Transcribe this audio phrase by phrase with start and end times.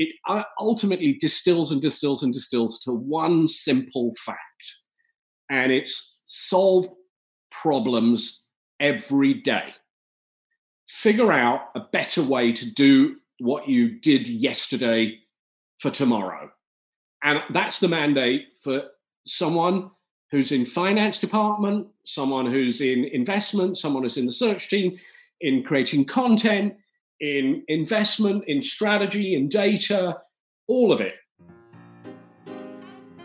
[0.00, 4.40] it uh, ultimately distills and distills and distills to one simple fact,
[5.50, 6.86] and it's solve
[7.50, 8.46] problems
[8.80, 9.74] every day.
[10.88, 15.18] Figure out a better way to do what you did yesterday
[15.80, 16.50] for tomorrow.
[17.22, 18.84] And that's the mandate for
[19.26, 19.90] someone
[20.30, 24.96] who's in finance department, someone who's in investment, someone who's in the search team,
[25.42, 26.74] in creating content,
[27.20, 30.18] in investment, in strategy, in data,
[30.66, 31.16] all of it.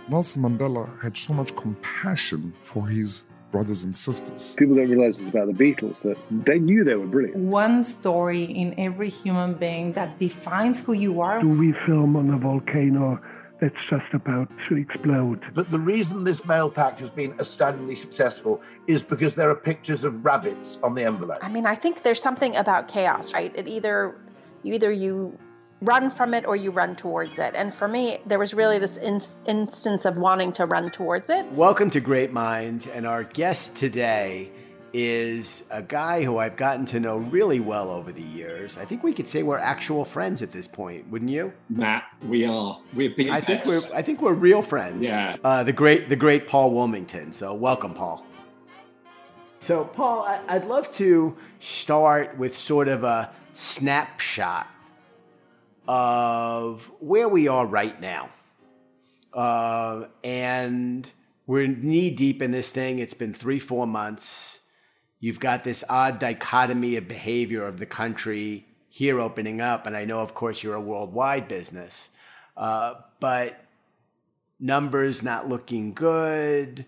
[0.08, 4.54] Nelson Mandela had so much compassion for his brothers and sisters.
[4.58, 7.38] People don't realize it's about the Beatles that they knew they were brilliant.
[7.38, 11.42] One story in every human being that defines who you are.
[11.42, 13.20] Do we film on a volcano
[13.60, 15.42] that's just about to explode?
[15.54, 20.04] But the reason this mail pack has been astoundingly successful is because there are pictures
[20.04, 21.40] of rabbits on the envelope.
[21.42, 23.54] I mean, I think there's something about chaos, right?
[23.56, 24.16] It either
[24.64, 25.38] you either you
[25.82, 27.54] run from it or you run towards it.
[27.56, 31.46] And for me, there was really this in- instance of wanting to run towards it.
[31.52, 34.52] Welcome to Great Minds, and our guest today
[34.98, 38.78] is a guy who I've gotten to know really well over the years.
[38.78, 41.52] I think we could say we're actual friends at this point, wouldn't you?
[41.68, 42.80] Matt, we are.
[42.94, 43.28] We're big.
[43.28, 43.82] I think we're.
[43.94, 45.06] I think we're real friends.
[45.06, 45.36] Yeah.
[45.44, 47.34] Uh, the great, the great Paul Woolmington.
[47.34, 48.26] So welcome, Paul.
[49.60, 54.68] So, Paul, I, I'd love to start with sort of a snapshot
[55.90, 58.30] of where we are right now.
[59.34, 61.12] Uh, and
[61.48, 63.00] we're knee deep in this thing.
[63.00, 64.62] It's been three, four months.
[65.20, 69.88] You've got this odd dichotomy of behavior of the country here opening up.
[69.88, 72.10] And I know, of course, you're a worldwide business,
[72.56, 73.66] uh, but
[74.60, 76.86] numbers not looking good,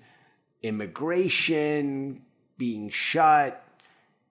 [0.61, 2.21] immigration
[2.57, 3.63] being shut,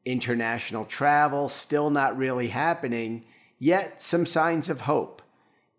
[0.04, 3.24] international travel still not really happening
[3.58, 5.22] yet some signs of hope.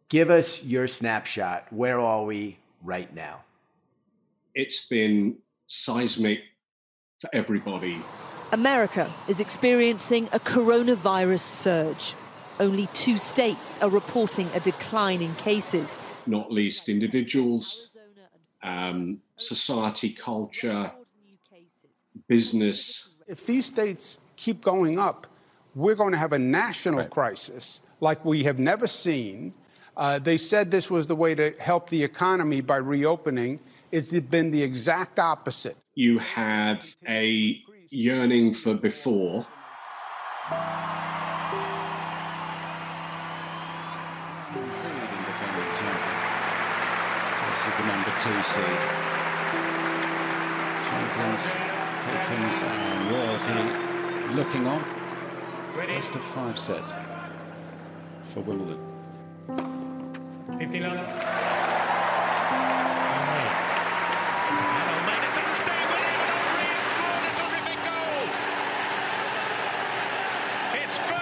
[0.09, 1.71] Give us your snapshot.
[1.71, 3.43] Where are we right now?
[4.55, 5.37] It's been
[5.67, 6.39] seismic
[7.19, 8.02] for everybody.
[8.52, 12.15] America is experiencing a coronavirus surge.
[12.59, 15.97] Only two states are reporting a decline in cases.
[16.25, 17.95] Not least individuals,
[18.64, 20.92] um, society, culture,
[22.27, 23.15] business.
[23.27, 25.27] If these states keep going up,
[25.75, 27.09] we're going to have a national right.
[27.09, 29.53] crisis like we have never seen.
[29.95, 33.59] Uh, they said this was the way to help the economy by reopening.
[33.92, 35.77] It's been the exact opposite.
[35.97, 37.59] You have a
[37.89, 39.47] yearning for before.
[44.53, 44.77] This
[47.65, 48.77] is the number two seed.
[50.86, 51.43] Champions,
[52.05, 53.65] patrons, and royalty
[54.36, 54.83] looking on.
[55.75, 56.93] Best of five sets
[58.21, 58.77] for Wimbledon.
[60.59, 60.80] 50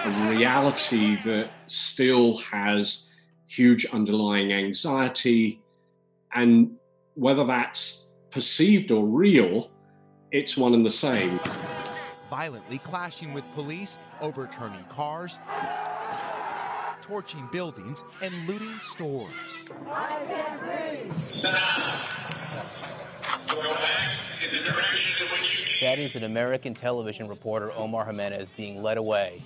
[0.06, 3.10] A reality that still has
[3.44, 5.60] huge underlying anxiety,
[6.32, 6.76] and
[7.14, 9.68] whether that's perceived or real,
[10.30, 11.40] it's one and the same
[12.30, 15.38] violently clashing with police, overturning cars,
[17.00, 19.68] torching buildings, and looting stores.
[25.80, 29.42] That is an American television reporter, Omar Jimenez, being led away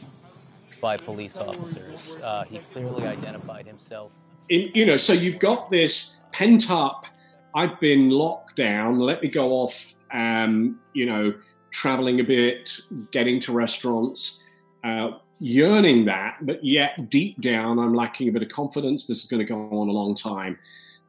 [0.80, 2.16] by police officers.
[2.22, 4.10] Uh, he clearly identified himself.
[4.48, 7.06] In, you know, so you've got this pent up,
[7.54, 11.34] I've been locked down, let me go off, um, you know,
[11.70, 12.70] traveling a bit,
[13.12, 14.42] getting to restaurants,
[14.84, 19.06] uh, yearning that, but yet deep down, I'm lacking a bit of confidence.
[19.06, 20.58] This is going to go on a long time.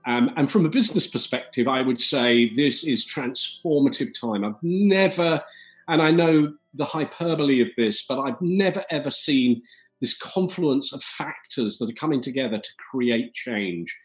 [0.06, 4.44] Um, and from a business perspective, I would say this is transformative time.
[4.44, 5.44] I've never,
[5.88, 9.62] and I know the hyperbole of this, but I've never ever seen
[10.00, 13.96] this confluence of factors that are coming together to create change.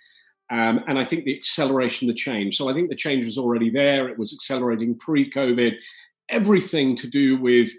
[0.50, 2.56] Um, and I think the acceleration of the change.
[2.56, 4.08] So I think the change was already there.
[4.08, 5.76] It was accelerating pre COVID
[6.29, 7.70] everything to do with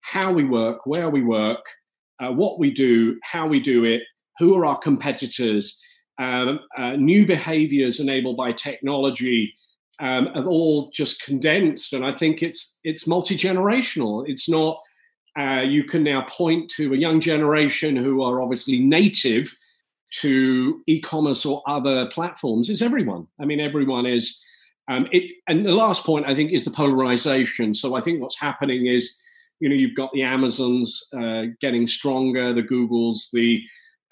[0.00, 1.64] how we work, where we work,
[2.20, 4.02] uh, what we do, how we do it,
[4.38, 5.82] who are our competitors,
[6.18, 9.52] um, uh, new behaviors enabled by technology
[10.00, 11.92] um, have all just condensed.
[11.92, 14.24] And I think it's it's multi generational.
[14.28, 14.80] It's not.
[15.38, 19.54] Uh, you can now point to a young generation who are obviously native
[20.10, 22.70] to e-commerce or other platforms.
[22.70, 23.26] It's everyone.
[23.38, 24.42] I mean, everyone is
[24.88, 27.74] um, it, and the last point I think is the polarization.
[27.74, 29.20] So I think what's happening is,
[29.60, 33.62] you know, you've got the Amazons uh, getting stronger, the Googles, the,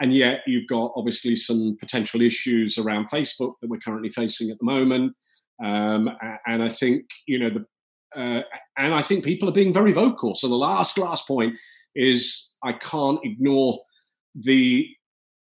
[0.01, 4.59] and yet you've got obviously some potential issues around Facebook that we're currently facing at
[4.59, 5.15] the moment.
[5.63, 6.11] Um,
[6.47, 7.67] and I think you know the
[8.17, 8.43] uh,
[8.77, 10.35] and I think people are being very vocal.
[10.35, 11.59] So the last last point
[11.95, 13.81] is I can't ignore
[14.35, 14.89] the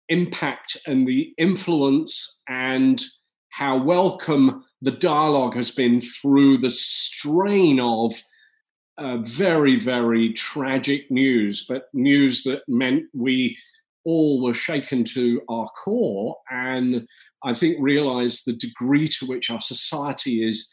[0.08, 3.02] impact and the influence and
[3.50, 8.12] how welcome the dialogue has been through the strain of
[8.98, 13.56] uh, very, very tragic news, but news that meant we
[14.04, 16.36] all were shaken to our core.
[16.50, 17.06] And
[17.42, 20.72] I think realized the degree to which our society is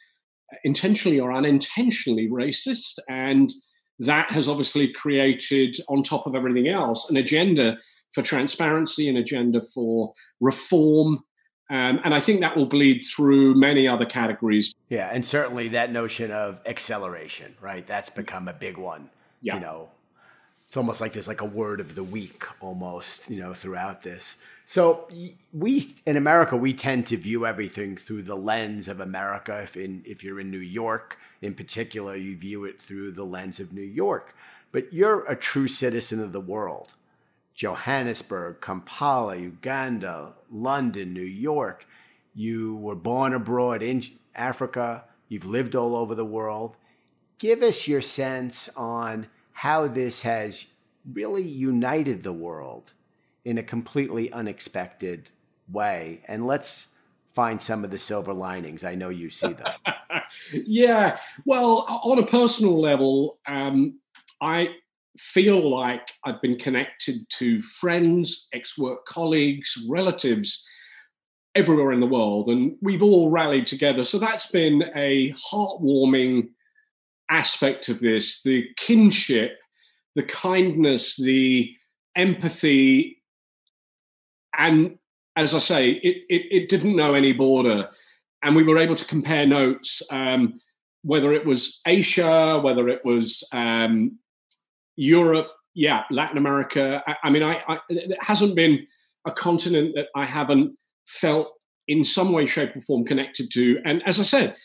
[0.63, 2.99] intentionally or unintentionally racist.
[3.09, 3.51] And
[3.99, 7.77] that has obviously created, on top of everything else, an agenda
[8.13, 11.23] for transparency, an agenda for reform.
[11.69, 14.73] Um, and I think that will bleed through many other categories.
[14.89, 17.87] Yeah, and certainly that notion of acceleration, right?
[17.87, 19.09] That's become a big one.
[19.41, 19.55] Yeah.
[19.55, 19.89] You know,
[20.71, 24.37] it's almost like there's like a word of the week almost, you know, throughout this.
[24.65, 25.05] So
[25.51, 29.59] we in America we tend to view everything through the lens of America.
[29.63, 33.59] If in if you're in New York in particular, you view it through the lens
[33.59, 34.33] of New York.
[34.71, 36.93] But you're a true citizen of the world.
[37.53, 41.85] Johannesburg, Kampala, Uganda, London, New York.
[42.33, 45.03] You were born abroad in Africa.
[45.27, 46.77] You've lived all over the world.
[47.39, 50.65] Give us your sense on how this has
[51.11, 52.93] really united the world
[53.43, 55.29] in a completely unexpected
[55.71, 56.21] way.
[56.27, 56.95] And let's
[57.33, 58.83] find some of the silver linings.
[58.83, 59.67] I know you see them.
[60.53, 61.17] yeah.
[61.45, 63.99] Well, on a personal level, um,
[64.41, 64.69] I
[65.17, 70.67] feel like I've been connected to friends, ex work colleagues, relatives
[71.55, 74.03] everywhere in the world, and we've all rallied together.
[74.03, 76.49] So that's been a heartwarming
[77.31, 79.57] aspect of this the kinship,
[80.15, 81.75] the kindness, the
[82.15, 83.21] empathy
[84.57, 84.97] and
[85.35, 87.89] as I say, it, it, it, didn't know any border.
[88.43, 90.59] And we were able to compare notes, um,
[91.03, 94.19] whether it was Asia, whether it was um,
[94.95, 97.01] Europe, yeah, Latin America.
[97.07, 98.85] I, I mean, I, I, it hasn't been
[99.25, 101.53] a continent that I haven't felt
[101.87, 103.79] in some way, shape, or form connected to.
[103.85, 104.55] And as I said,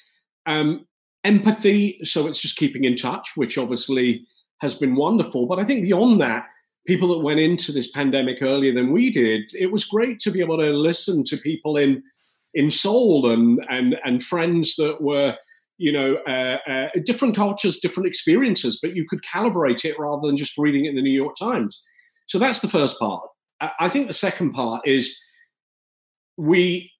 [0.46, 0.86] um,
[1.26, 1.98] empathy.
[2.04, 4.26] So it's just keeping in touch, which obviously
[4.60, 5.46] has been wonderful.
[5.46, 6.46] But I think beyond that,
[6.86, 10.40] people that went into this pandemic earlier than we did, it was great to be
[10.40, 12.02] able to listen to people in
[12.54, 15.36] in Seoul and and and friends that were
[15.78, 20.36] you know uh, uh, different cultures, different experiences, but you could calibrate it rather than
[20.36, 21.84] just reading it in the New York Times.
[22.28, 23.22] So that's the first part.
[23.80, 25.18] I think the second part is
[26.36, 26.90] we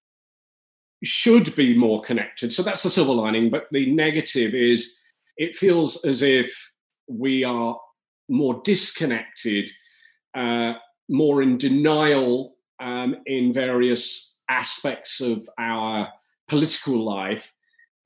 [1.07, 2.53] should be more connected.
[2.53, 3.51] So that's the silver lining.
[3.51, 4.99] But the negative is
[5.37, 6.73] it feels as if
[7.09, 7.79] we are
[8.29, 9.71] more disconnected,
[10.35, 10.75] uh,
[11.09, 16.13] more in denial um, in various aspects of our
[16.49, 17.55] political life.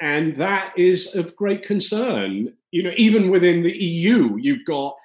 [0.00, 2.54] And that is of great concern.
[2.70, 4.96] You know, even within the EU, you've got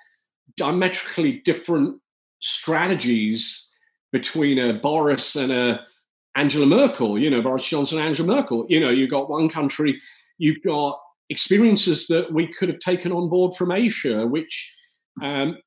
[0.58, 2.00] diametrically different
[2.40, 3.70] strategies
[4.12, 5.86] between a Boris and a
[6.36, 8.66] Angela Merkel, you know, Boris Johnson Angela Merkel.
[8.70, 10.00] You know, you've got one country,
[10.38, 11.00] you've got
[11.30, 14.74] experiences that we could have taken on board from Asia, which
[15.22, 15.58] um,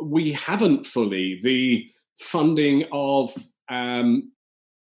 [0.00, 1.40] we haven't fully.
[1.42, 1.88] The
[2.20, 3.32] funding of
[3.68, 4.32] um,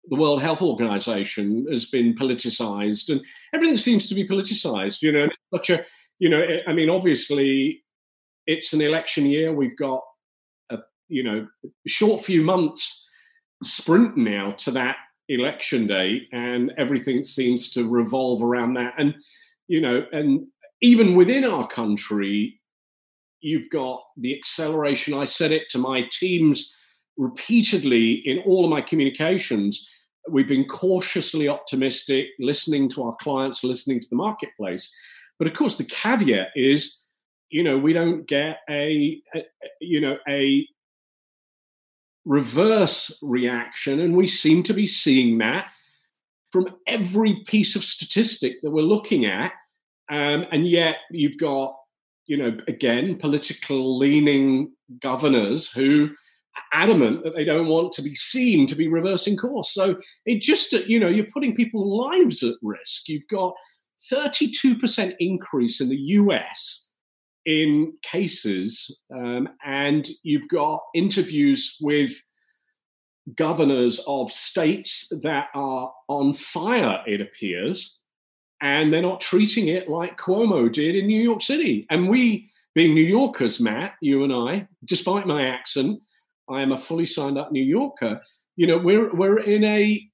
[0.08, 5.02] the World Health Organization has been politicized, and everything seems to be politicized.
[5.02, 5.84] You know, such a
[6.18, 7.84] you know, I mean, obviously,
[8.46, 9.52] it's an election year.
[9.52, 10.00] We've got
[10.70, 11.46] a you know
[11.86, 13.05] short few months
[13.62, 14.96] sprint now to that
[15.28, 18.94] election day, and everything seems to revolve around that.
[18.98, 19.14] And
[19.68, 20.46] you know, and
[20.80, 22.60] even within our country,
[23.40, 25.14] you've got the acceleration.
[25.14, 26.74] I said it to my teams
[27.16, 29.88] repeatedly in all of my communications.
[30.28, 34.94] We've been cautiously optimistic, listening to our clients, listening to the marketplace.
[35.38, 37.02] But of course, the caveat is,
[37.50, 39.44] you know, we don't get a, a
[39.80, 40.66] you know, a
[42.26, 45.70] reverse reaction, and we seem to be seeing that
[46.52, 49.52] from every piece of statistic that we're looking at.
[50.10, 51.74] Um, and yet, you've got
[52.26, 56.10] you know, again, political leaning governors who
[56.72, 59.72] adamant that they don't want to be seen to be reversing course.
[59.72, 63.08] So it just, you know, you're putting people's lives at risk.
[63.08, 63.54] You've got
[64.12, 66.85] 32% increase in the US
[67.46, 72.20] in cases, um, and you've got interviews with
[73.36, 78.02] governors of states that are on fire, it appears,
[78.60, 81.86] and they're not treating it like Cuomo did in New York City.
[81.88, 86.00] And we, being New Yorkers, Matt, you and I, despite my accent,
[86.50, 88.20] I am a fully signed up New Yorker.
[88.56, 90.08] You know, we're we're in a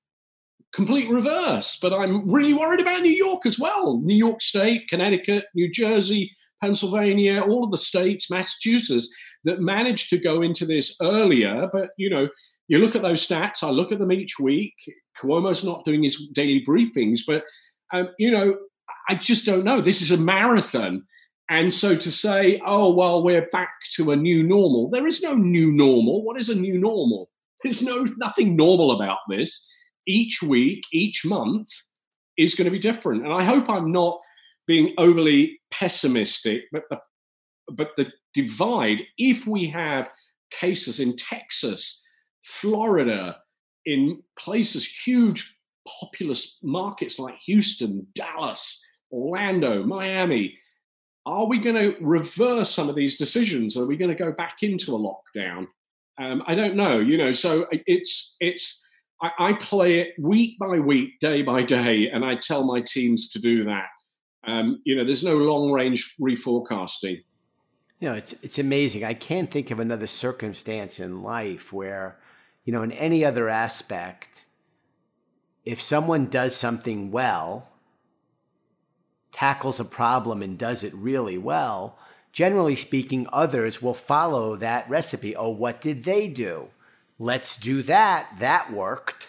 [0.72, 1.78] complete reverse.
[1.80, 4.00] But I'm really worried about New York as well.
[4.02, 9.12] New York State, Connecticut, New Jersey, Pennsylvania, all of the states, Massachusetts
[9.44, 11.68] that managed to go into this earlier.
[11.72, 12.28] But you know,
[12.68, 13.62] you look at those stats.
[13.62, 14.74] I look at them each week.
[15.20, 17.44] Cuomo's not doing his daily briefings, but
[17.92, 18.56] um, you know,
[19.08, 19.80] I just don't know.
[19.80, 21.04] This is a marathon.
[21.50, 25.34] And so to say, oh, well, we're back to a new normal, there is no
[25.34, 26.24] new normal.
[26.24, 27.28] What is a new normal?
[27.62, 29.68] There's no nothing normal about this.
[30.06, 31.68] Each week, each month
[32.38, 33.24] is going to be different.
[33.24, 34.18] And I hope I'm not
[34.66, 37.00] being overly pessimistic, but the,
[37.72, 40.08] but the divide, if we have
[40.50, 42.06] cases in Texas,
[42.44, 43.38] Florida,
[43.84, 45.56] in places, huge
[46.00, 50.56] populous markets like Houston, Dallas, Orlando, Miami,
[51.26, 53.76] are we going to reverse some of these decisions?
[53.76, 55.66] Are we going to go back into a lockdown?
[56.18, 56.98] Um, I don't know.
[56.98, 58.84] You know, so it's it's
[59.22, 63.30] I, I, play it week by week, day by day, and I tell my teams
[63.30, 63.86] to do that.
[64.44, 67.22] Um, you know, there's no long range reforecasting.
[68.00, 69.04] You know, it's it's amazing.
[69.04, 72.18] I can't think of another circumstance in life where,
[72.64, 74.44] you know, in any other aspect,
[75.64, 77.68] if someone does something well
[79.32, 81.98] tackles a problem and does it really well,
[82.32, 85.34] generally speaking, others will follow that recipe.
[85.34, 86.68] Oh, what did they do?
[87.18, 88.28] Let's do that.
[88.38, 89.28] That worked,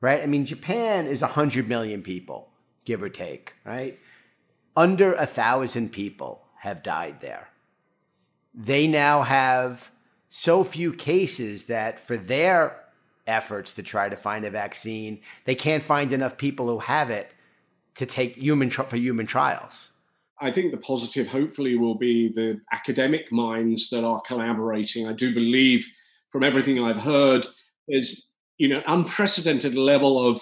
[0.00, 0.22] right?
[0.22, 2.48] I mean, Japan is 100 million people,
[2.84, 3.98] give or take, right?
[4.78, 7.48] Under a thousand people have died there.
[8.54, 9.90] They now have
[10.28, 12.84] so few cases that for their
[13.26, 17.34] efforts to try to find a vaccine, they can't find enough people who have it
[17.96, 19.90] to take human for human trials?
[20.40, 25.08] I think the positive, hopefully, will be the academic minds that are collaborating.
[25.08, 25.84] I do believe,
[26.30, 27.44] from everything I've heard,
[27.88, 30.40] there's you know unprecedented level of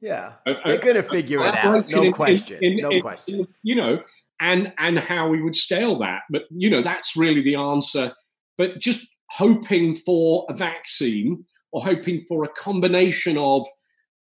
[0.00, 0.34] yeah.
[0.44, 1.88] They're going to figure it out.
[1.90, 2.58] no in, question.
[2.62, 3.48] in, in, no question.
[3.62, 4.02] you know
[4.40, 6.22] and and how we would scale that.
[6.30, 8.14] But you know that's really the answer.
[8.56, 13.66] But just hoping for a vaccine or hoping for a combination of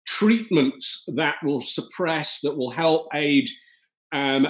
[0.07, 3.49] treatments that will suppress, that will help aid,
[4.11, 4.47] um,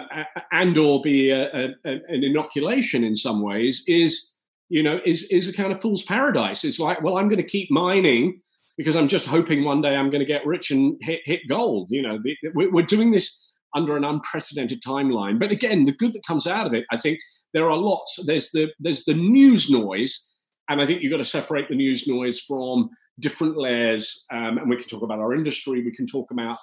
[0.52, 4.34] and or be a, a, an inoculation in some ways is
[4.70, 6.64] you know is is a kind of fool's paradise.
[6.64, 8.42] It's like, well, I'm going to keep mining
[8.78, 11.88] because I'm just hoping one day I'm going to get rich and hit, hit gold.
[11.90, 12.20] You know,
[12.54, 15.38] we're doing this under an unprecedented timeline.
[15.38, 17.20] But again, the good that comes out of it, I think
[17.54, 18.24] there are lots.
[18.26, 20.38] There's the there's the news noise,
[20.70, 22.90] and I think you've got to separate the news noise from
[23.20, 25.84] different layers, um, and we can talk about our industry.
[25.84, 26.58] We can talk about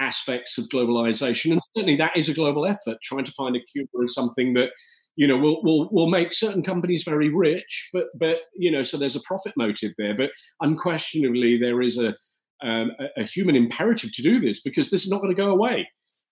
[0.00, 2.98] aspects of globalization, and certainly that is a global effort.
[3.02, 4.72] Trying to find a cure is something that
[5.16, 8.96] you know will will will make certain companies very rich, but but you know so
[8.96, 10.14] there's a profit motive there.
[10.14, 10.30] But
[10.60, 12.14] unquestionably, there is a
[12.62, 15.88] um, a, human imperative to do this because this is not going to go away.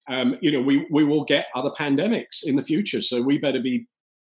[0.09, 3.61] Um, you know, we we will get other pandemics in the future, so we better
[3.61, 3.87] be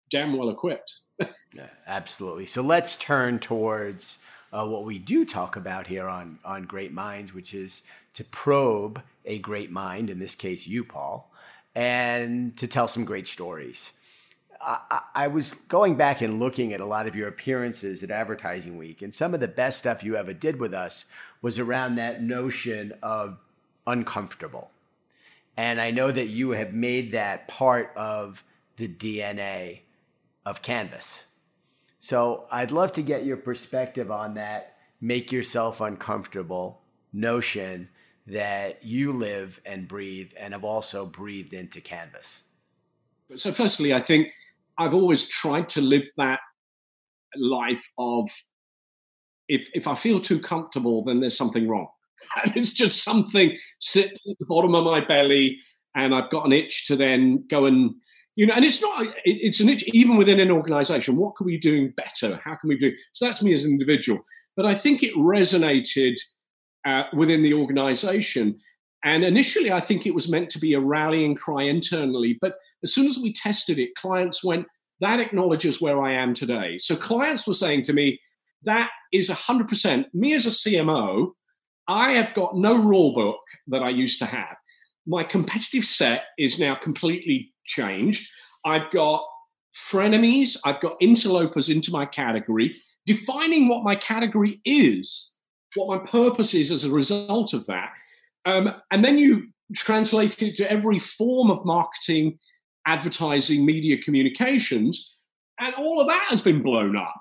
[0.10, 0.92] damn well equipped.
[1.54, 2.46] yeah, absolutely.
[2.46, 4.18] So let's turn towards
[4.52, 9.02] uh, what we do talk about here on on Great Minds, which is to probe
[9.26, 11.32] a great mind, in this case, you, Paul,
[11.76, 13.92] and to tell some great stories.
[14.62, 18.78] I, I, was going back and looking at a lot of your appearances at Advertising
[18.78, 21.06] Week, and some of the best stuff you ever did with us
[21.42, 23.40] was around that notion of
[23.88, 24.72] uncomfortable.
[25.56, 28.44] And I know that you have made that part of
[28.78, 29.82] the DNA
[30.46, 31.26] of Canvas.
[32.00, 36.82] So I'd love to get your perspective on that make yourself uncomfortable
[37.14, 37.90] notion
[38.28, 42.44] that you live and breathe and have also breathed into Canvas.
[43.36, 44.34] So, firstly, I think
[44.80, 46.40] I've always tried to live that
[47.36, 48.30] life of
[49.48, 51.88] if, if I feel too comfortable, then there's something wrong.
[52.44, 55.60] And it's just something sits at the bottom of my belly,
[55.96, 57.96] and I've got an itch to then go and
[58.36, 61.58] you know, and it's not, it's an, itch even within an organization, what can we
[61.58, 62.40] be doing better?
[62.42, 62.94] How can we do?
[63.12, 64.20] So that's me as an individual.
[64.56, 66.16] But I think it resonated
[66.86, 68.58] uh, within the organization.
[69.04, 72.38] And initially, I think it was meant to be a rallying cry internally.
[72.42, 74.68] But as soon as we tested it, clients went,
[75.00, 76.80] that acknowledges where I am today.
[76.80, 78.20] So clients were saying to me,
[78.64, 81.32] that is 100% me as a CMO.
[81.88, 84.58] I have got no rule book that I used to have.
[85.08, 88.30] My competitive set is now completely changed.
[88.66, 89.24] I've got
[89.76, 92.76] frenemies, I've got interlopers into my category,
[93.06, 95.34] defining what my category is,
[95.76, 97.92] what my purpose is as a result of that.
[98.46, 102.40] Um, and then you translate it to every form of marketing,
[102.86, 105.18] advertising, media communications,
[105.60, 107.14] and all of that has been blown up.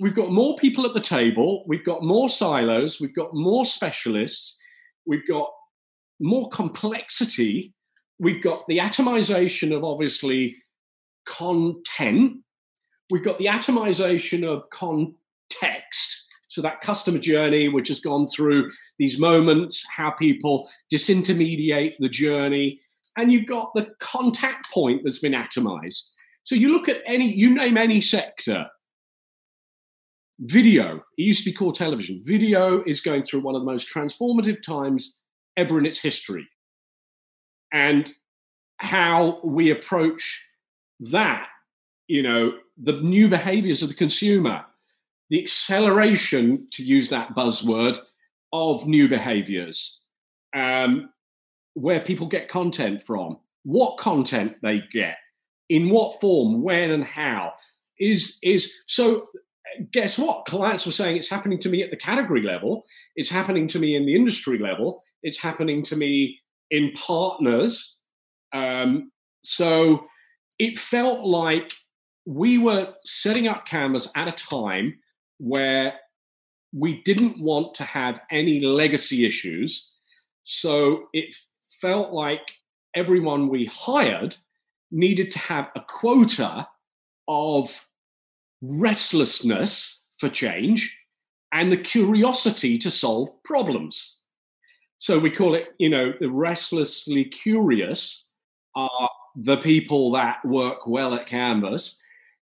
[0.00, 4.60] we've got more people at the table, we've got more silos, we've got more specialists,
[5.06, 5.48] we've got
[6.18, 7.72] more complexity,
[8.18, 10.56] we've got the atomization of obviously
[11.26, 12.38] content,
[13.10, 16.21] we've got the atomization of context.
[16.52, 22.78] So that customer journey, which has gone through these moments, how people disintermediate the journey,
[23.16, 26.10] and you've got the contact point that's been atomized.
[26.44, 28.66] So you look at any, you name any sector,
[30.40, 32.20] video, it used to be called television.
[32.22, 35.20] Video is going through one of the most transformative times
[35.56, 36.46] ever in its history.
[37.72, 38.12] And
[38.76, 40.46] how we approach
[41.00, 41.46] that,
[42.08, 44.66] you know, the new behaviors of the consumer,
[45.32, 47.98] the acceleration, to use that buzzword,
[48.52, 50.04] of new behaviors,
[50.54, 51.08] um,
[51.72, 55.16] where people get content from, what content they get,
[55.70, 57.54] in what form, when, and how.
[57.98, 59.28] Is is so
[59.90, 60.44] guess what?
[60.44, 62.84] Clients were saying it's happening to me at the category level,
[63.16, 66.38] it's happening to me in the industry level, it's happening to me
[66.70, 68.00] in partners.
[68.52, 69.10] Um,
[69.42, 70.08] so
[70.58, 71.72] it felt like
[72.26, 74.98] we were setting up Canvas at a time
[75.42, 75.94] where
[76.72, 79.92] we didn't want to have any legacy issues.
[80.44, 81.34] So it
[81.80, 82.52] felt like
[82.94, 84.36] everyone we hired
[84.92, 86.68] needed to have a quota
[87.26, 87.88] of
[88.62, 90.96] restlessness for change
[91.52, 94.20] and the curiosity to solve problems.
[94.98, 98.32] So we call it, you know, the restlessly curious
[98.76, 102.00] are the people that work well at Canvas.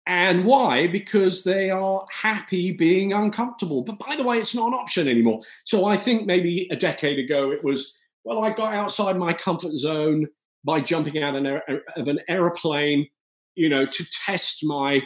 [0.07, 0.87] And why?
[0.87, 3.83] Because they are happy being uncomfortable.
[3.83, 5.41] But by the way, it's not an option anymore.
[5.65, 9.73] So I think maybe a decade ago it was, well, I got outside my comfort
[9.73, 10.29] zone
[10.65, 13.09] by jumping out of an aeroplane,
[13.57, 15.01] you know, to test my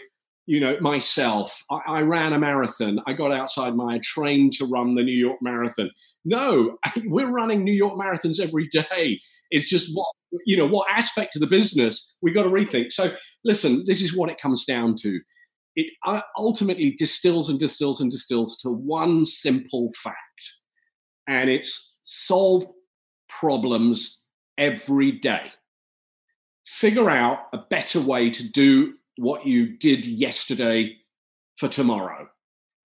[0.51, 1.65] you know, myself.
[1.71, 2.99] I, I, ran a marathon.
[3.07, 5.93] I got outside my train to run the New York Marathon.
[6.25, 9.21] No, we're running New York marathons every day.
[9.53, 10.09] It's just what
[10.45, 12.91] you know, what aspect of the business we got to rethink.
[12.91, 15.21] So, listen, this is what it comes down to.
[15.77, 20.17] It uh, ultimately distills and distills and distills to one simple fact,
[21.29, 22.65] and it's solve
[23.29, 24.25] problems
[24.59, 25.53] every day.
[26.67, 30.97] Figure out a better way to do what you did yesterday
[31.59, 32.27] for tomorrow.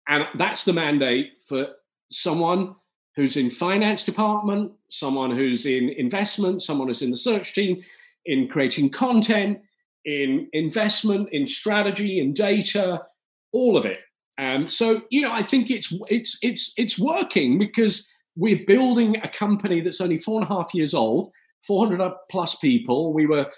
[0.09, 1.67] And that's the mandate for
[2.11, 2.75] someone
[3.15, 7.81] who's in finance department, someone who's in investment, someone who's in the search team,
[8.25, 9.59] in creating content,
[10.03, 13.05] in investment, in strategy, in data,
[13.53, 14.01] all of it.
[14.37, 19.29] Um, so you know, I think it's it's it's it's working because we're building a
[19.29, 21.31] company that's only four and a half years old,
[21.65, 23.13] 400 plus people.
[23.13, 23.49] We were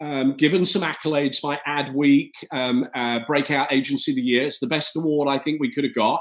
[0.00, 4.44] um, given some accolades by Adweek, um, uh, Breakout Agency of the Year.
[4.44, 6.20] It's the best award I think we could have got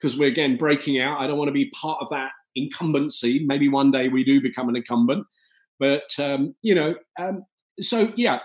[0.00, 1.20] because we're again breaking out.
[1.20, 3.44] I don't want to be part of that incumbency.
[3.46, 5.26] Maybe one day we do become an incumbent,
[5.78, 7.44] but um, you know, um,
[7.80, 8.40] so yeah,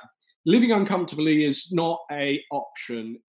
[0.45, 3.19] living uncomfortably is not a option.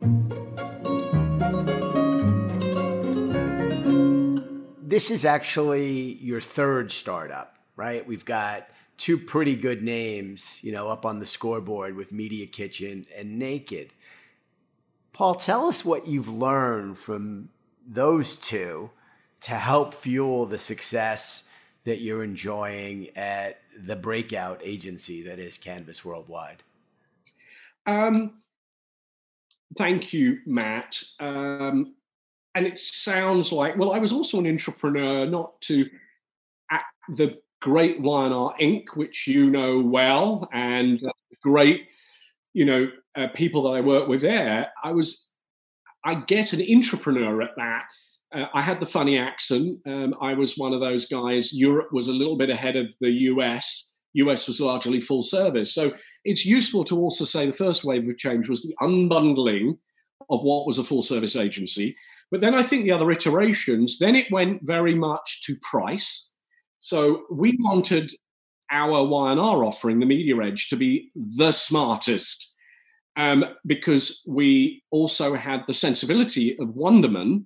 [4.83, 8.07] This is actually your third startup, right?
[8.07, 8.69] We've got
[9.01, 13.95] two pretty good names, you know, up on the scoreboard with Media Kitchen and Naked.
[15.15, 17.49] Paul, tell us what you've learned from
[17.87, 18.91] those two
[19.41, 21.49] to help fuel the success
[21.85, 26.63] that you're enjoying at the breakout agency that is Canvas Worldwide.
[27.87, 28.43] Um,
[29.79, 31.03] thank you, Matt.
[31.19, 31.95] Um,
[32.55, 35.89] and it sounds like, well, I was also an entrepreneur, not to
[36.71, 41.87] at the great Y&R Inc., which you know well, and uh, great,
[42.53, 44.69] you know, uh, people that I work with there.
[44.83, 45.31] I was,
[46.05, 47.85] I get an entrepreneur at that.
[48.33, 49.79] Uh, I had the funny accent.
[49.87, 51.53] Um, I was one of those guys.
[51.53, 53.99] Europe was a little bit ahead of the US.
[54.15, 55.75] US was largely full service.
[55.75, 55.93] So
[56.25, 59.79] it's useful to also say the first wave of change was the unbundling
[60.29, 61.97] of what was a full service agency.
[62.31, 66.30] But then I think the other iterations, then it went very much to price
[66.81, 68.13] so we wanted
[68.71, 72.53] our Y&R offering, the Media Edge, to be the smartest
[73.17, 77.45] um, because we also had the sensibility of Wonderman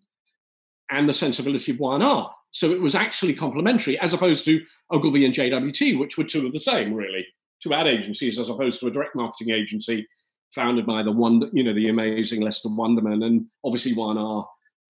[0.91, 2.35] and the sensibility of Y&R.
[2.51, 6.53] So it was actually complementary as opposed to Ogilvy and JWT, which were two of
[6.53, 7.27] the same, really,
[7.61, 10.07] two ad agencies as opposed to a direct marketing agency
[10.55, 14.47] founded by the one, you know, the amazing Lester Wonderman and obviously Y&R,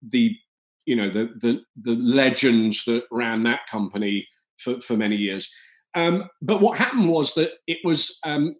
[0.08, 0.34] the
[0.86, 4.26] you know the the the legends that ran that company
[4.60, 5.52] for, for many years.
[5.94, 8.54] Um, but what happened was that it was um,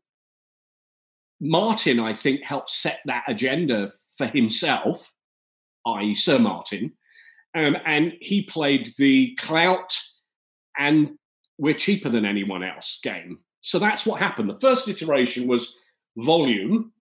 [1.41, 5.13] Martin, I think, helped set that agenda for himself.
[5.87, 6.93] i.e., Sir Martin,
[7.55, 9.97] um, and he played the clout
[10.79, 11.17] and
[11.59, 13.39] we're cheaper than anyone else game.
[13.61, 14.49] So that's what happened.
[14.49, 15.77] The first iteration was
[16.17, 16.93] volume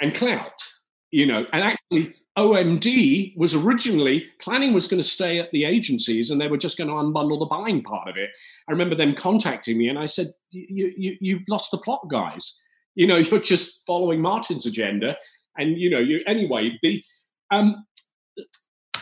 [0.00, 0.62] and clout,
[1.10, 6.30] you know, and actually OMD was originally planning was going to stay at the agencies
[6.30, 8.30] and they were just going to unbundle the buying part of it.
[8.68, 12.60] I remember them contacting me and I said, you, you, you've lost the plot, guys.
[12.96, 15.16] You know, you're just following Martin's agenda.
[15.56, 17.04] And, you know, you anyway, the
[17.52, 17.86] um,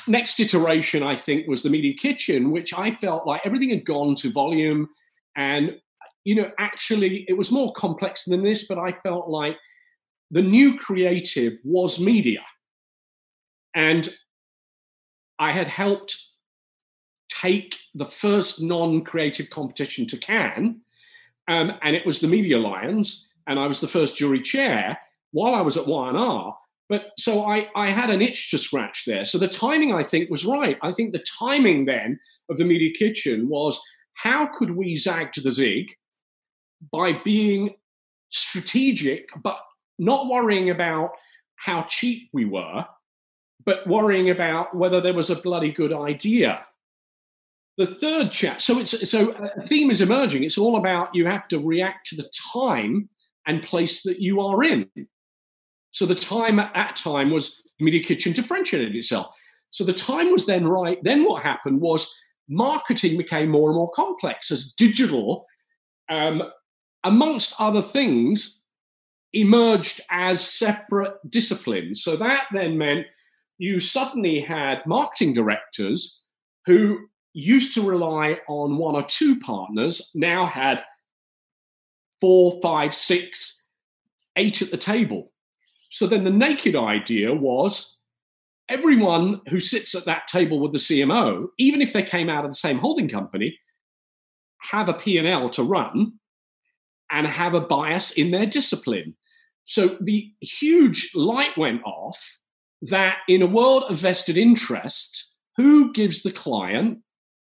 [0.07, 4.15] next iteration, I think, was the Media Kitchen, which I felt like everything had gone
[4.17, 4.89] to volume.
[5.37, 5.77] And,
[6.25, 9.57] you know, actually, it was more complex than this, but I felt like
[10.31, 12.43] the new creative was media.
[13.75, 14.15] And
[15.39, 16.17] I had helped
[17.29, 20.81] take the first non creative competition to Cannes,
[21.49, 24.99] um, and it was the Media Lions, and I was the first jury chair
[25.33, 26.57] while I was at Y&R.
[26.89, 29.25] But so I, I had an itch to scratch there.
[29.25, 30.77] So the timing, I think, was right.
[30.83, 32.19] I think the timing then
[32.51, 33.81] of the Media Kitchen was
[34.15, 35.95] how could we zag to the zig
[36.93, 37.75] by being
[38.31, 39.59] strategic, but
[39.99, 41.13] not worrying about
[41.57, 42.85] how cheap we were,
[43.65, 46.67] but worrying about whether there was a bloody good idea.
[47.79, 50.45] The third chap, so it's so a theme is emerging.
[50.45, 53.09] It's all about you have to react to the time
[53.47, 54.89] and place that you are in.
[55.91, 59.35] So the time at that time was Media Kitchen differentiated itself.
[59.71, 60.99] So the time was then right.
[61.03, 62.15] Then what happened was
[62.49, 65.47] marketing became more and more complex as digital,
[66.11, 66.43] um,
[67.05, 68.63] amongst other things,
[69.33, 72.05] emerged as separate disciplines.
[72.05, 73.07] So that then meant
[73.63, 76.25] you suddenly had marketing directors
[76.67, 76.99] who
[77.33, 80.83] used to rely on one or two partners, now had
[82.21, 83.63] four, five, six,
[84.35, 85.31] eight at the table.
[85.93, 88.01] So then the naked idea was
[88.69, 92.51] everyone who sits at that table with the CMO, even if they came out of
[92.51, 93.57] the same holding company,
[94.59, 96.15] have a P&L to run
[97.13, 99.15] and have a bias in their discipline.
[99.67, 102.42] So the huge light went off
[102.83, 106.99] that in a world of vested interest, who gives the client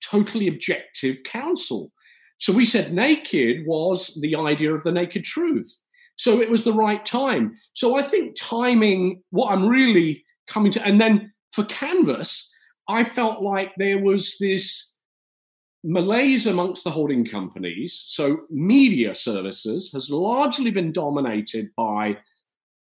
[0.03, 1.91] totally objective counsel?
[2.37, 5.79] So we said naked was the idea of the naked truth.
[6.17, 7.53] So it was the right time.
[7.73, 12.53] So I think timing, what I'm really coming to, and then for Canvas,
[12.87, 14.95] I felt like there was this
[15.83, 18.03] malaise amongst the holding companies.
[18.07, 22.17] So media services has largely been dominated by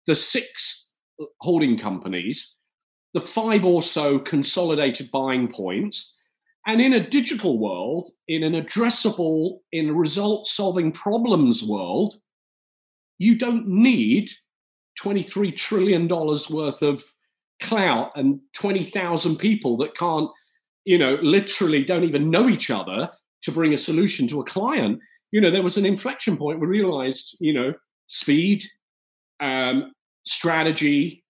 [0.06, 0.81] the six
[1.40, 2.56] holding companies,
[3.14, 6.18] the five or so consolidated buying points.
[6.66, 12.14] And in a digital world, in an addressable, in a result solving problems world,
[13.18, 14.30] you don't need
[15.00, 17.04] $23 trillion worth of
[17.60, 20.30] clout and 20,000 people that can't,
[20.84, 23.10] you know, literally don't even know each other
[23.42, 25.00] to bring a solution to a client.
[25.30, 26.60] You know, there was an inflection point.
[26.60, 27.74] We realized, you know,
[28.06, 28.64] speed,
[29.40, 29.92] um,
[30.24, 31.24] strategy,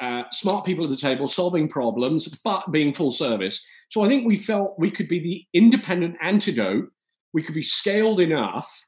[0.00, 3.64] uh, smart people at the table, solving problems, but being full service.
[3.90, 6.90] So I think we felt we could be the independent antidote.
[7.32, 8.86] We could be scaled enough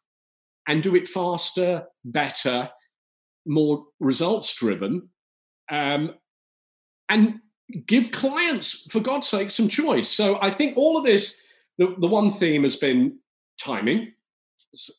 [0.67, 2.71] and do it faster, better,
[3.47, 5.11] more results driven,
[5.71, 6.15] um,
[7.09, 7.41] and
[7.87, 10.09] give clients, for God's sake, some choice.
[10.09, 11.43] So I think all of this,
[11.79, 13.19] the, the one theme has been
[13.59, 14.13] timing,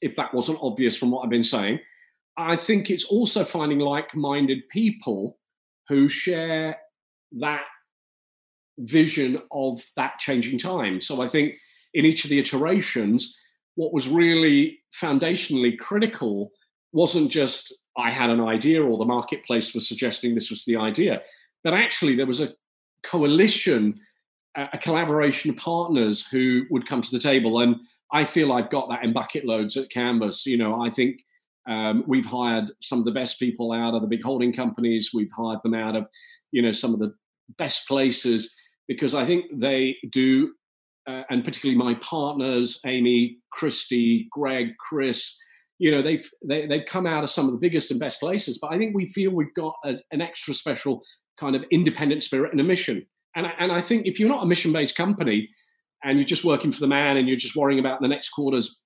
[0.01, 1.79] if that wasn't obvious from what I've been saying.
[2.37, 5.37] I think it's also finding like minded people
[5.87, 6.77] who share
[7.39, 7.63] that
[8.79, 10.99] vision of that changing time.
[10.99, 11.55] So I think
[11.93, 13.37] in each of the iterations,
[13.75, 16.51] what was really foundationally critical
[16.91, 21.21] wasn't just I had an idea or the marketplace was suggesting this was the idea,
[21.63, 22.53] but actually there was a
[23.03, 23.93] coalition,
[24.55, 27.59] a collaboration of partners who would come to the table.
[27.59, 27.77] And
[28.11, 30.45] I feel I've got that in bucket loads at Canvas.
[30.45, 31.21] You know, I think
[31.67, 35.11] um, we've hired some of the best people out of the big holding companies.
[35.13, 36.07] We've hired them out of,
[36.51, 37.13] you know, some of the
[37.57, 38.55] best places
[38.87, 40.51] because I think they do
[41.07, 45.37] uh, and particularly my partners, Amy, Christy, Greg, Chris,
[45.77, 47.99] you know, they've they, have they have come out of some of the biggest and
[47.99, 48.57] best places.
[48.59, 51.03] But I think we feel we've got a, an extra special
[51.39, 53.05] kind of independent spirit and a mission.
[53.35, 55.49] And and I think if you're not a mission based company
[56.03, 58.81] and you're just working for the man and you're just worrying about the next quarter's,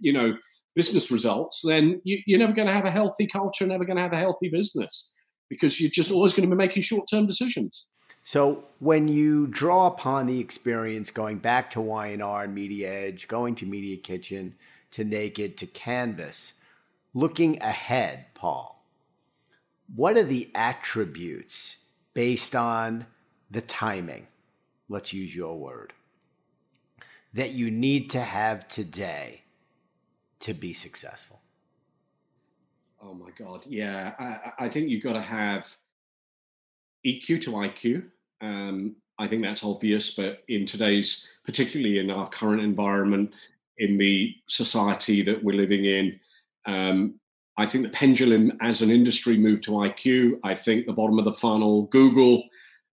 [0.00, 0.36] you know,
[0.74, 4.02] business results, then you, you're never going to have a healthy culture, never going to
[4.02, 5.12] have a healthy business
[5.48, 7.86] because you're just always going to be making short term decisions.
[8.22, 13.54] So when you draw upon the experience going back to Y&R and Media Edge, going
[13.56, 14.54] to Media Kitchen,
[14.92, 16.54] to Naked, to Canvas,
[17.12, 18.82] looking ahead, Paul,
[19.94, 21.84] what are the attributes
[22.14, 23.06] based on
[23.50, 24.26] the timing,
[24.88, 25.92] let's use your word,
[27.34, 29.43] that you need to have today
[30.44, 31.40] to be successful?
[33.02, 33.64] Oh my God.
[33.66, 34.12] Yeah.
[34.18, 35.74] I, I think you've got to have
[37.06, 38.04] EQ to IQ.
[38.42, 43.32] Um, I think that's obvious, but in today's, particularly in our current environment,
[43.78, 46.20] in the society that we're living in,
[46.66, 47.14] um,
[47.56, 50.40] I think the pendulum as an industry moved to IQ.
[50.42, 52.44] I think the bottom of the funnel, Google,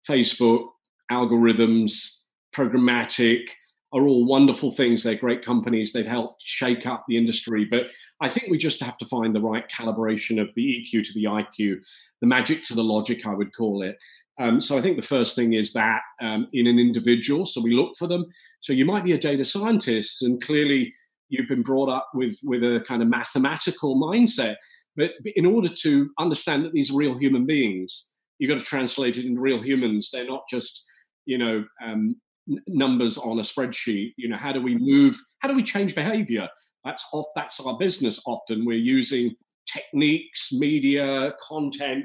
[0.09, 0.69] Facebook,
[1.13, 3.51] algorithms, programmatic,
[3.97, 5.03] are all wonderful things.
[5.03, 5.93] They're great companies.
[5.93, 7.65] They've helped shake up the industry.
[7.65, 11.13] But I think we just have to find the right calibration of the EQ to
[11.15, 11.85] the IQ,
[12.21, 13.97] the magic to the logic, I would call it.
[14.39, 17.47] Um, so I think the first thing is that um, in an individual.
[17.47, 18.27] So we look for them.
[18.61, 20.93] So you might be a data scientist, and clearly
[21.29, 24.57] you've been brought up with with a kind of mathematical mindset.
[24.95, 29.17] But in order to understand that these are real human beings, you've got to translate
[29.17, 30.11] it into real humans.
[30.13, 30.85] They're not just
[31.25, 32.17] you know um,
[32.67, 34.15] numbers on a spreadsheet.
[34.17, 35.19] You know, how do we move?
[35.41, 36.49] How do we change behavior?
[36.85, 37.27] That's off.
[37.35, 38.23] That's our business.
[38.27, 39.35] Often we're using
[39.73, 42.05] techniques, media, content,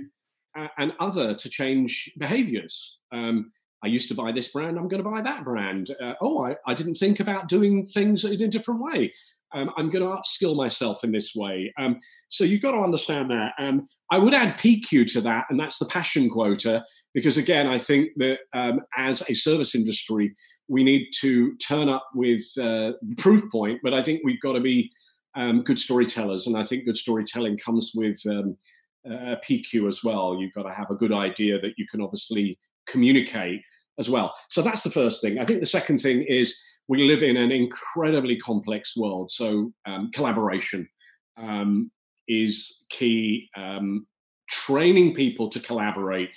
[0.58, 2.99] uh, and other to change behaviors.
[3.12, 3.51] Um,
[3.84, 4.77] I used to buy this brand.
[4.77, 5.91] I'm going to buy that brand.
[6.01, 9.12] Uh, oh, I, I didn't think about doing things in a different way
[9.54, 11.74] um, I'm going to upskill myself in this way.
[11.78, 13.54] Um, so you've got to understand that.
[13.60, 16.84] Um, I would add PQ to that, and that's the passion quota,
[17.14, 20.34] because again, I think that um, as a service industry,
[20.68, 24.62] we need to turn up with uh, proof point, but I think we've got to
[24.62, 24.90] be
[25.36, 28.58] um, good storytellers, and I think good storytelling comes with um,
[29.06, 30.38] uh, PQ as well.
[30.40, 33.62] You've got to have a good idea that you can obviously communicate
[34.00, 34.34] as well.
[34.50, 35.40] So that's the first thing.
[35.40, 36.58] I think the second thing is
[36.91, 39.32] we live in an incredibly complex world.
[39.32, 40.89] So um, collaboration
[41.38, 41.89] um,
[42.27, 43.49] is key.
[43.56, 44.08] Um,
[44.49, 46.32] training people to collaborate,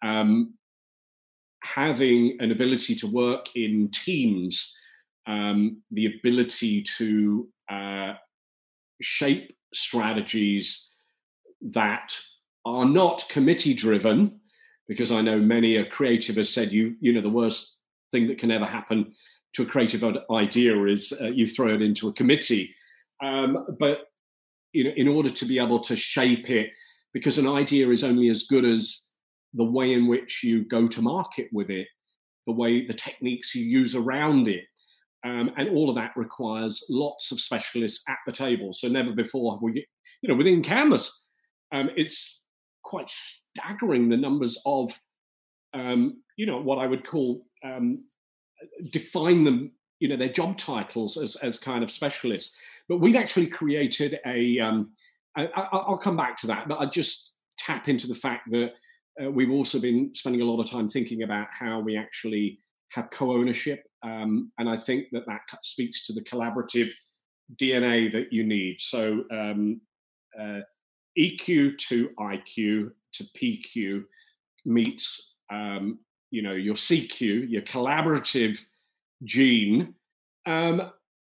[0.00, 0.54] um,
[1.62, 4.74] having an ability to work in teams,
[5.26, 8.14] um, the ability to uh,
[9.02, 10.88] shape strategies
[11.60, 12.18] that
[12.64, 14.40] are not committee driven
[14.88, 17.78] because I know many a creative has said you you know the worst
[18.10, 19.12] thing that can ever happen
[19.54, 22.74] to a creative idea is uh, you throw it into a committee.
[23.22, 24.06] Um, but
[24.72, 26.70] you know, in order to be able to shape it,
[27.12, 29.08] because an idea is only as good as
[29.54, 31.88] the way in which you go to market with it,
[32.46, 34.64] the way the techniques you use around it.
[35.24, 38.72] Um, and all of that requires lots of specialists at the table.
[38.72, 39.86] So never before have we,
[40.22, 41.26] you know, within Canvas,
[41.72, 42.42] um, it's
[42.84, 44.96] quite staggering the numbers of,
[45.74, 48.04] um, you know, what I would call um,
[48.90, 52.58] define them, you know, their job titles as, as kind of specialists.
[52.88, 54.58] But we've actually created a.
[54.58, 54.92] Um,
[55.36, 58.72] I, will come back to that, but I just tap into the fact that
[59.22, 62.58] uh, we've also been spending a lot of time thinking about how we actually
[62.90, 66.90] have co-ownership, um, and I think that that speaks to the collaborative
[67.56, 68.80] DNA that you need.
[68.80, 69.80] So um,
[70.40, 70.60] uh,
[71.18, 74.04] EQ to IQ to PQ
[74.64, 75.98] meets um,
[76.30, 78.58] you know your CQ, your collaborative
[79.24, 79.94] gene,
[80.46, 80.90] um,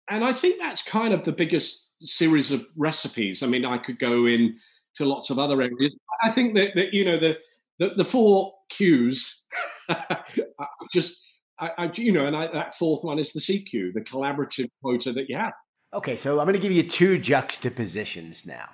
[0.09, 3.42] and I think that's kind of the biggest series of recipes.
[3.42, 4.59] I mean, I could go in
[4.96, 5.94] to lots of other areas.
[6.22, 7.38] I think that, that you know the
[7.78, 9.44] the, the four Qs
[10.92, 11.18] just
[11.59, 15.12] I, I, you know, and I, that fourth one is the CQ, the collaborative quota
[15.12, 15.52] that you have.
[15.94, 18.68] Okay, so I'm going to give you two juxtapositions now.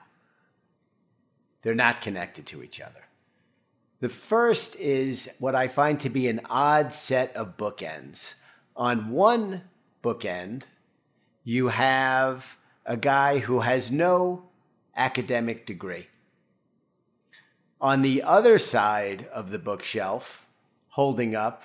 [1.63, 3.08] They're not connected to each other.
[4.01, 8.35] The first is what I find to be an odd set of bookends.
[8.77, 9.63] On one
[10.05, 10.65] bookend,
[11.43, 12.57] you have
[12.87, 14.45] a guy who has no
[14.97, 16.07] academic degree.
[17.81, 20.47] On the other side of the bookshelf,
[20.91, 21.65] holding up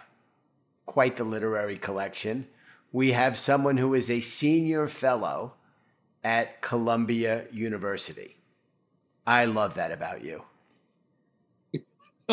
[0.85, 2.47] quite the literary collection,
[2.91, 5.53] we have someone who is a senior fellow
[6.23, 8.37] at Columbia University.
[9.25, 10.43] I love that about you.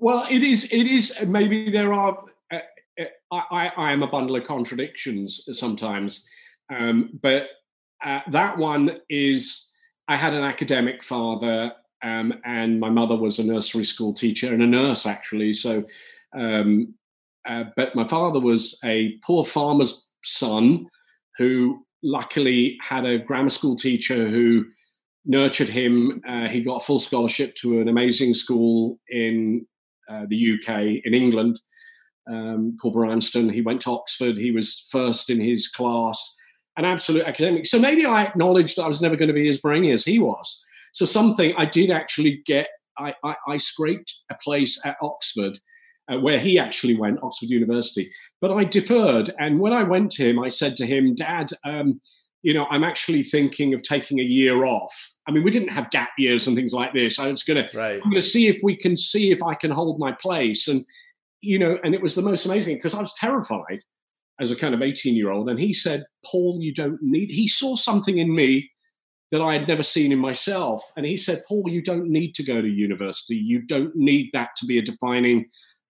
[0.00, 0.72] well, it is.
[0.72, 1.14] It is.
[1.26, 2.24] Maybe there are.
[2.52, 2.58] Uh,
[3.00, 3.04] uh,
[3.50, 6.28] I, I am a bundle of contradictions sometimes,
[6.70, 7.48] um, but
[8.04, 9.70] uh, that one is.
[10.06, 14.62] I had an academic father, um, and my mother was a nursery school teacher and
[14.62, 15.54] a nurse actually.
[15.54, 15.84] So,
[16.34, 16.94] um,
[17.46, 20.86] uh, but my father was a poor farmer's son
[21.38, 24.66] who luckily had a grammar school teacher who
[25.26, 26.20] nurtured him.
[26.26, 29.66] Uh, he got a full scholarship to an amazing school in
[30.08, 31.58] uh, the UK, in England,
[32.28, 33.48] um, called Bryanston.
[33.48, 34.36] He went to Oxford.
[34.36, 36.36] He was first in his class,
[36.76, 37.66] an absolute academic.
[37.66, 40.18] So maybe I acknowledged that I was never going to be as brainy as he
[40.18, 40.64] was.
[40.92, 45.58] So something I did actually get I, I, I scraped a place at Oxford.
[46.06, 48.10] Uh, where he actually went, Oxford University.
[48.38, 49.30] But I deferred.
[49.38, 51.98] And when I went to him, I said to him, Dad, um,
[52.42, 55.13] you know, I'm actually thinking of taking a year off.
[55.26, 57.18] I mean, we didn't have gap years and things like this.
[57.18, 58.00] I was going to, right.
[58.02, 60.68] I'm going to see if we can see if I can hold my place.
[60.68, 60.84] And,
[61.40, 63.80] you know, and it was the most amazing because I was terrified
[64.40, 65.48] as a kind of 18 year old.
[65.48, 68.70] And he said, Paul, you don't need, he saw something in me
[69.30, 70.84] that I had never seen in myself.
[70.96, 73.36] And he said, Paul, you don't need to go to university.
[73.36, 75.46] You don't need that to be a defining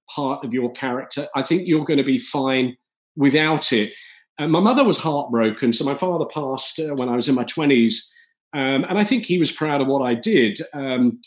[0.08, 1.28] part of your character.
[1.34, 2.76] I think you're going to be fine
[3.16, 3.92] without it.
[4.38, 5.72] And my mother was heartbroken.
[5.72, 7.94] So my father passed uh, when I was in my 20s.
[8.54, 10.60] Um, and I think he was proud of what I did.
[10.72, 11.20] Um,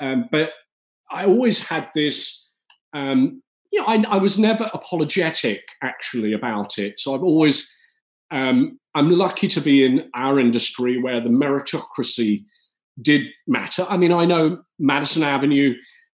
[0.00, 0.54] um, but
[1.10, 2.50] I always had this,
[2.94, 6.98] um, you know, I, I, was never apologetic actually about it.
[6.98, 7.74] So I've always,
[8.30, 12.44] um, I'm lucky to be in our industry where the meritocracy
[13.02, 13.86] did matter.
[13.88, 15.74] I mean, I know Madison Avenue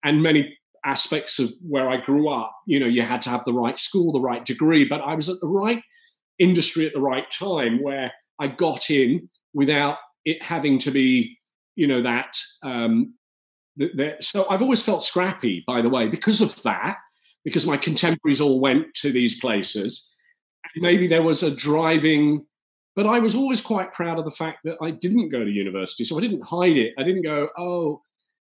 [0.04, 3.54] and many aspects of where I grew up, you know, you had to have the
[3.54, 5.82] right school, the right degree, but I was at the right
[6.38, 11.38] industry at the right time where I got in without it having to be,
[11.76, 12.36] you know, that.
[12.62, 13.14] Um,
[14.20, 16.98] so I've always felt scrappy, by the way, because of that,
[17.44, 20.14] because my contemporaries all went to these places.
[20.74, 22.44] Maybe there was a driving,
[22.96, 26.04] but I was always quite proud of the fact that I didn't go to university.
[26.04, 26.92] So I didn't hide it.
[26.98, 28.02] I didn't go, oh.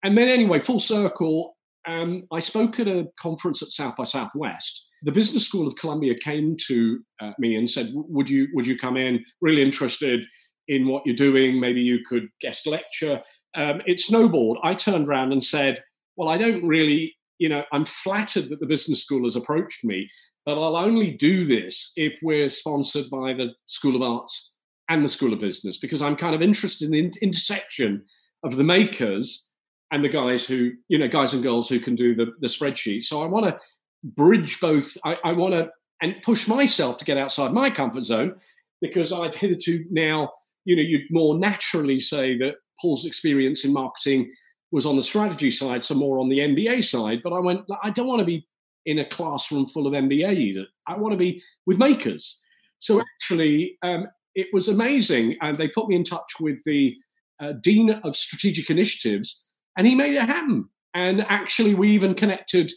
[0.03, 1.55] And then, anyway, full circle,
[1.87, 4.89] um, I spoke at a conference at South by Southwest.
[5.03, 8.77] The Business School of Columbia came to uh, me and said, "Would you would you
[8.77, 9.23] come in?
[9.41, 10.23] Really interested
[10.71, 11.59] in what you're doing?
[11.59, 13.21] Maybe you could guest lecture."
[13.55, 14.57] Um, it snowballed.
[14.63, 15.83] I turned around and said,
[16.15, 20.09] "Well, I don't really, you know, I'm flattered that the business school has approached me,
[20.45, 24.57] but I'll only do this if we're sponsored by the School of Arts
[24.89, 28.03] and the School of Business because I'm kind of interested in the intersection
[28.43, 29.47] of the makers."
[29.93, 33.03] and the guys who, you know, guys and girls who can do the, the spreadsheet.
[33.03, 33.59] So I want to
[34.03, 34.97] bridge both.
[35.03, 35.69] I, I want to
[36.01, 38.35] and push myself to get outside my comfort zone
[38.81, 40.31] because I've hitherto now,
[40.65, 44.31] you know, you'd more naturally say that Paul's experience in marketing
[44.71, 47.21] was on the strategy side, so more on the MBA side.
[47.23, 48.47] But I went, I don't want to be
[48.85, 50.63] in a classroom full of MBAs.
[50.87, 52.43] I want to be with makers.
[52.79, 55.37] So actually, um, it was amazing.
[55.41, 56.95] And they put me in touch with the
[57.39, 59.43] uh, Dean of Strategic Initiatives
[59.77, 60.69] and he made it happen.
[60.93, 62.71] And actually, we even connected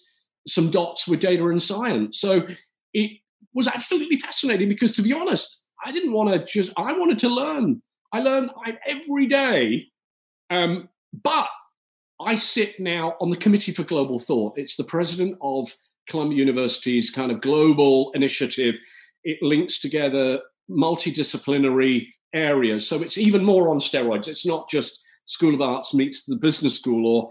[0.46, 2.20] some dots with data and science.
[2.20, 2.46] So
[2.92, 3.10] it
[3.52, 7.28] was absolutely fascinating because, to be honest, I didn't want to just, I wanted to
[7.28, 7.82] learn.
[8.12, 8.50] I learn
[8.86, 9.86] every day.
[10.50, 10.88] Um,
[11.22, 11.48] but
[12.20, 14.58] I sit now on the Committee for Global Thought.
[14.58, 15.72] It's the president of
[16.08, 18.78] Columbia University's kind of global initiative.
[19.24, 22.86] It links together multidisciplinary areas.
[22.88, 24.28] So it's even more on steroids.
[24.28, 27.30] It's not just School of Arts meets the business school, or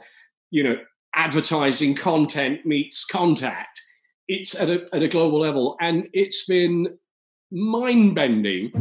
[0.49, 0.77] you know,
[1.15, 3.79] advertising content meets contact.
[4.27, 6.97] It's at a, at a global level, and it's been
[7.54, 8.72] mind bending.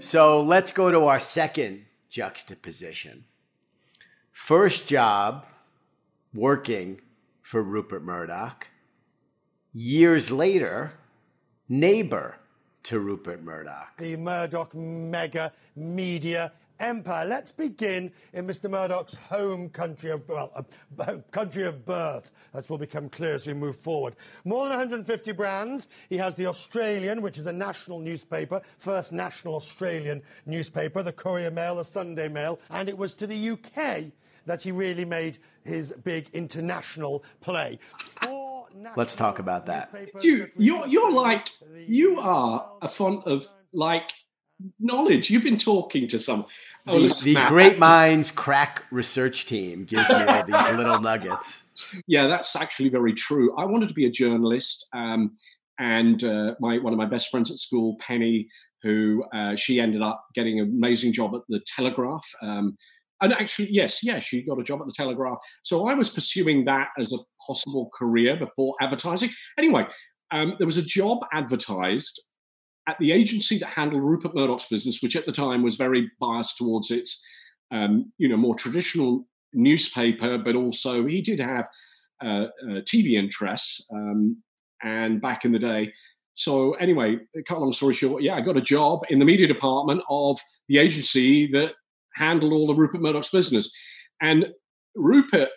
[0.00, 3.24] So let's go to our second juxtaposition.
[4.32, 5.44] First job
[6.32, 7.02] working
[7.42, 8.68] for Rupert Murdoch.
[9.74, 10.94] Years later,
[11.68, 12.36] neighbor
[12.84, 13.98] to Rupert Murdoch.
[13.98, 17.26] The Murdoch mega media empire.
[17.26, 18.70] Let's begin in Mr.
[18.70, 20.66] Murdoch's home country of well,
[20.98, 24.16] uh, country of birth, as will become clear as we move forward.
[24.44, 25.88] More than 150 brands.
[26.08, 31.50] He has the Australian, which is a national newspaper, first national Australian newspaper, the Courier
[31.50, 34.12] Mail, the Sunday Mail, and it was to the UK
[34.46, 37.78] that he really made his big international play.
[37.98, 38.56] Four
[38.94, 39.92] Let's talk about that.
[40.20, 41.48] You, you're, you're like,
[41.86, 44.12] you are a font of like
[44.80, 45.30] knowledge.
[45.30, 46.46] You've been talking to some.
[46.86, 51.62] Oh, the, the Great Minds Crack Research Team gives me all these little nuggets.
[52.08, 53.54] Yeah, that's actually very true.
[53.58, 55.36] I wanted to be a journalist, um,
[55.78, 58.48] and uh, my one of my best friends at school, Penny,
[58.82, 62.26] who uh, she ended up getting an amazing job at the Telegraph.
[62.42, 62.78] Um,
[63.20, 65.38] and actually, yes, yes, she got a job at the Telegraph.
[65.64, 69.30] So I was pursuing that as a possible career before advertising.
[69.58, 69.86] Anyway,
[70.30, 72.20] um, there was a job advertised
[72.88, 76.56] at the agency that handled Rupert Murdoch's business, which at the time was very biased
[76.56, 77.24] towards its,
[77.70, 81.66] um, you know, more traditional newspaper, but also he did have
[82.22, 83.86] uh, uh, TV interests.
[83.92, 84.42] Um,
[84.82, 85.92] and back in the day,
[86.36, 87.16] so anyway,
[87.48, 90.78] cut long story short, yeah, I got a job in the media department of the
[90.78, 91.72] agency that
[92.14, 93.74] handled all of Rupert Murdoch's business.
[94.20, 94.52] And
[94.94, 95.48] Rupert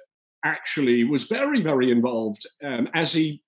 [0.46, 3.44] actually was very, very involved, um, as he,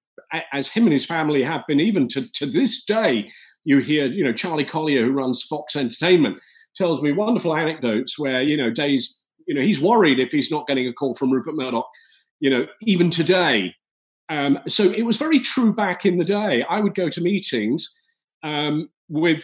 [0.52, 3.30] as him and his family have been, even to, to this day.
[3.64, 6.40] You hear, you know, Charlie Collier, who runs Fox Entertainment,
[6.76, 10.68] tells me wonderful anecdotes where you know days, you know, he's worried if he's not
[10.68, 11.90] getting a call from Rupert Murdoch,
[12.40, 13.76] you know, even today.
[14.30, 16.64] Um, so it was very true back in the day.
[16.64, 17.90] I would go to meetings
[18.44, 19.44] um, with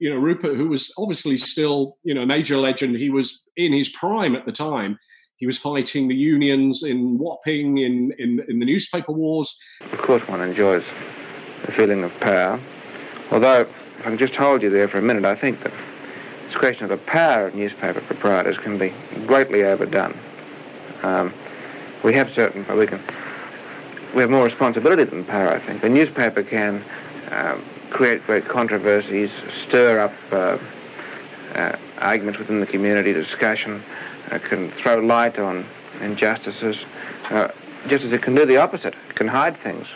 [0.00, 2.96] you know Rupert, who was obviously still you know a major legend.
[2.96, 4.98] He was in his prime at the time.
[5.36, 9.56] He was fighting the unions in Wapping, in in, in the newspaper wars.
[9.92, 10.84] Of course, one enjoys
[11.66, 12.60] the feeling of power.
[13.30, 15.72] Although, if I can just hold you there for a minute, I think that
[16.46, 18.92] this question of the power of newspaper proprietors can be
[19.26, 20.16] greatly overdone.
[21.02, 21.32] Um,
[22.02, 23.00] we have certain, we can,
[24.14, 25.82] we have more responsibility than power, I think.
[25.82, 26.84] The newspaper can
[27.30, 29.30] um, create great controversies,
[29.66, 30.58] stir up uh,
[31.54, 33.82] uh, arguments within the community, discussion,
[34.30, 35.66] uh, can throw light on
[36.00, 36.76] injustices,
[37.30, 37.48] uh,
[37.88, 38.94] just as it can do the opposite.
[39.08, 39.86] It can hide things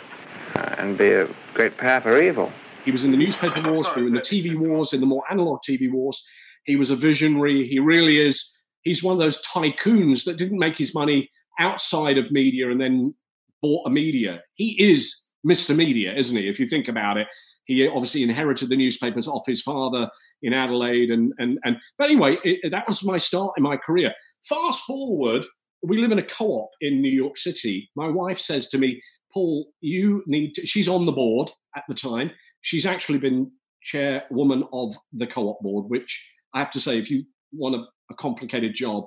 [0.55, 2.51] uh, and be a great power for evil.
[2.85, 5.23] He was in the newspaper wars, we were in the TV wars, in the more
[5.29, 6.25] analog TV wars.
[6.65, 7.67] He was a visionary.
[7.67, 8.57] He really is.
[8.83, 13.13] He's one of those tycoons that didn't make his money outside of media and then
[13.61, 14.41] bought a media.
[14.55, 15.75] He is Mr.
[15.75, 16.49] Media, isn't he?
[16.49, 17.27] If you think about it,
[17.65, 20.09] he obviously inherited the newspapers off his father
[20.41, 21.77] in Adelaide, and and and.
[21.97, 24.13] But anyway, it, that was my start in my career.
[24.47, 25.45] Fast forward,
[25.83, 27.89] we live in a co-op in New York City.
[27.95, 29.01] My wife says to me,
[29.31, 32.31] "Paul, you need." To, she's on the board at the time.
[32.61, 33.51] She's actually been
[33.81, 38.15] chairwoman of the co-op board, which I have to say, if you want a, a
[38.15, 39.05] complicated job,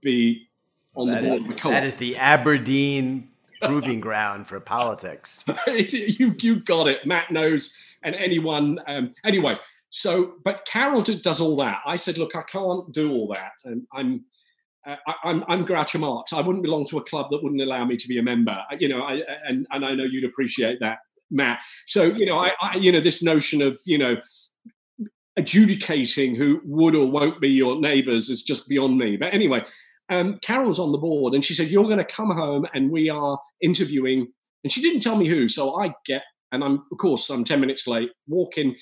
[0.00, 0.48] be
[0.94, 1.72] on that the board is, of the co-op.
[1.72, 3.28] That is the Aberdeen
[3.60, 5.44] proving ground for politics.
[5.66, 7.06] you you got it.
[7.06, 8.80] Matt knows, and anyone.
[8.86, 9.54] Um, anyway,
[9.90, 11.80] so but Carol did, does all that.
[11.86, 14.24] I said, look, I can't do all that, and I'm.
[14.84, 16.32] Uh, I, I'm I'm Groucho Marx.
[16.32, 18.60] I wouldn't belong to a club that wouldn't allow me to be a member.
[18.78, 20.98] You know, I, and and I know you'd appreciate that,
[21.32, 21.60] Matt.
[21.86, 24.16] So you know, I, I you know this notion of you know
[25.36, 29.16] adjudicating who would or won't be your neighbours is just beyond me.
[29.16, 29.62] But anyway,
[30.10, 33.08] um, Carol's on the board and she said, You're going to come home and we
[33.08, 34.28] are interviewing.
[34.64, 35.48] And she didn't tell me who.
[35.48, 36.22] So I get,
[36.52, 38.76] and I'm, of course, I'm 10 minutes late, walking.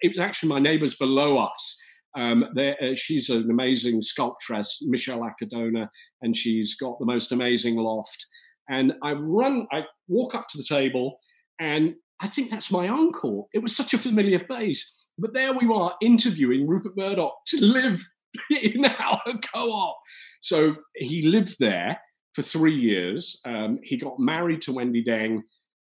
[0.00, 1.78] It was actually my neighbors below us.
[2.14, 5.88] Um, uh, she's an amazing sculptress, Michelle Oka Doner,
[6.20, 8.26] and she's got the most amazing loft.
[8.68, 11.18] And I run, I walk up to the table,
[11.62, 13.48] and I think that's my uncle.
[13.54, 14.92] It was such a familiar face.
[15.16, 18.04] But there we are interviewing Rupert Murdoch to live
[18.50, 19.20] in our
[19.54, 19.96] co-op.
[20.40, 22.00] So he lived there
[22.34, 23.40] for three years.
[23.46, 25.42] Um, he got married to Wendy Deng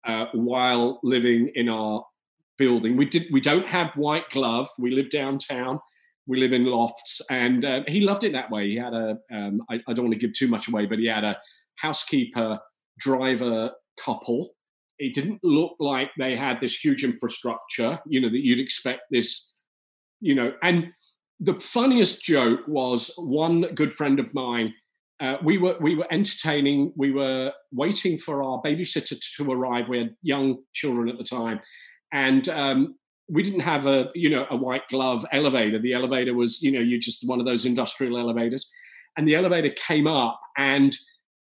[0.06, 2.04] uh, while living in our
[2.58, 2.96] building.
[2.96, 3.26] We did.
[3.32, 4.68] We don't have white glove.
[4.78, 5.80] We live downtown.
[6.28, 8.68] We live in lofts, and uh, he loved it that way.
[8.68, 9.16] He had a.
[9.32, 11.38] Um, don't want to give too much away, but he had a
[11.76, 12.60] housekeeper
[12.98, 14.55] driver couple.
[14.98, 19.52] It didn't look like they had this huge infrastructure, you know, that you'd expect this,
[20.20, 20.92] you know, and
[21.40, 24.72] the funniest joke was one good friend of mine.
[25.20, 26.92] Uh, we were we were entertaining.
[26.96, 29.88] We were waiting for our babysitter to arrive.
[29.88, 31.60] We had young children at the time,
[32.12, 32.96] and um,
[33.28, 35.78] we didn't have a you know a white glove elevator.
[35.78, 38.70] The elevator was you know you just one of those industrial elevators,
[39.16, 40.96] and the elevator came up and.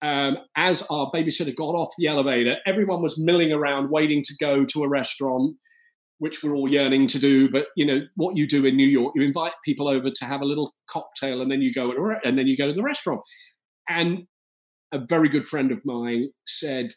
[0.02, 4.64] Um, as our babysitter got off the elevator, everyone was milling around waiting to go
[4.64, 5.56] to a restaurant
[6.20, 7.50] which we're all yearning to do.
[7.50, 10.42] But you know what you do in New York, you invite people over to have
[10.42, 11.82] a little cocktail, and then you go
[12.24, 13.22] and then you go to the restaurant.
[13.88, 14.26] And
[14.92, 16.92] a very good friend of mine said,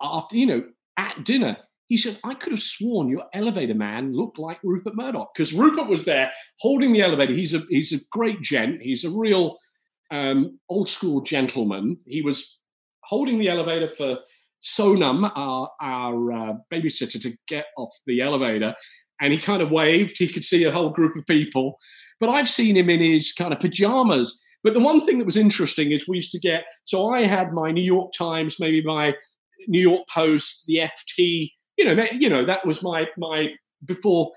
[0.00, 0.62] after you know,
[0.96, 1.56] at dinner,
[1.86, 5.88] he said, "I could have sworn your elevator man looked like Rupert Murdoch because Rupert
[5.88, 7.32] was there holding the elevator.
[7.32, 8.80] He's a he's a great gent.
[8.80, 9.56] He's a real
[10.10, 11.98] um, old school gentleman.
[12.06, 12.58] He was
[13.04, 14.18] holding the elevator for."
[14.62, 18.74] Sonam, our, our uh, babysitter, to get off the elevator.
[19.20, 20.18] And he kind of waved.
[20.18, 21.78] He could see a whole group of people.
[22.20, 24.40] But I've seen him in his kind of pajamas.
[24.62, 27.52] But the one thing that was interesting is we used to get, so I had
[27.52, 29.14] my New York Times, maybe my
[29.68, 33.50] New York Post, the FT, you know, you know, that was my, my,
[33.84, 34.32] before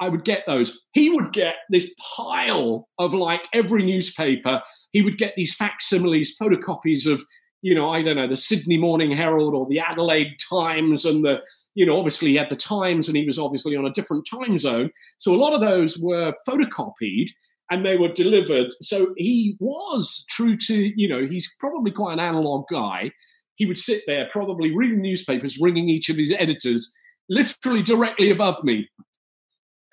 [0.00, 0.78] I would get those.
[0.92, 4.62] He would get this pile of like every newspaper.
[4.92, 7.22] He would get these facsimiles, photocopies of
[7.62, 11.40] you know, I don't know, the Sydney Morning Herald or the Adelaide Times, and the,
[11.74, 14.58] you know, obviously he had the Times and he was obviously on a different time
[14.58, 14.90] zone.
[15.18, 17.26] So a lot of those were photocopied
[17.68, 18.68] and they were delivered.
[18.82, 23.10] So he was true to, you know, he's probably quite an analog guy.
[23.56, 26.94] He would sit there probably reading newspapers, ringing each of his editors
[27.28, 28.88] literally directly above me.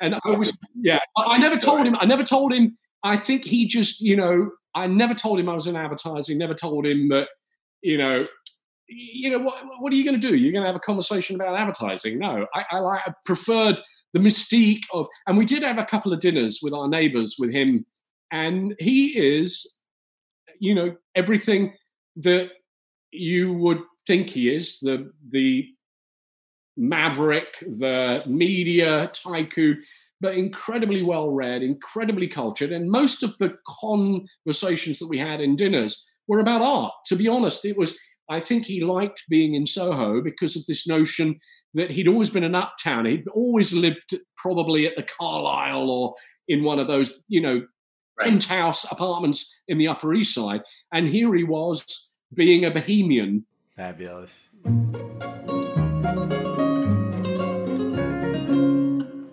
[0.03, 3.65] And I was, yeah, I never told him, I never told him, I think he
[3.65, 7.29] just, you know, I never told him I was in advertising, never told him that
[7.83, 8.23] you know,
[8.87, 9.63] you know what?
[9.79, 10.35] What are you going to do?
[10.35, 12.17] You're going to have a conversation about advertising?
[12.17, 13.81] No, I, I I preferred
[14.13, 17.51] the mystique of, and we did have a couple of dinners with our neighbors with
[17.51, 17.85] him,
[18.31, 19.79] and he is,
[20.59, 21.73] you know, everything
[22.17, 22.51] that
[23.11, 25.67] you would think he is the the
[26.77, 29.83] maverick, the media tycoon,
[30.21, 32.71] but incredibly well read, incredibly cultured.
[32.71, 36.93] And most of the conversations that we had in dinners were about art.
[37.07, 37.97] To be honest, it was,
[38.29, 41.39] I think he liked being in Soho because of this notion
[41.73, 43.05] that he'd always been an uptown.
[43.05, 46.13] He'd always lived probably at the Carlyle or
[46.47, 47.65] in one of those, you know,
[48.19, 50.61] penthouse apartments in the Upper East Side.
[50.93, 53.45] And here he was being a bohemian.
[53.75, 54.49] Fabulous.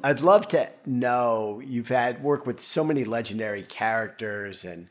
[0.02, 4.88] I'd love to know you've had work with so many legendary characters and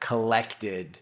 [0.00, 0.98] collected,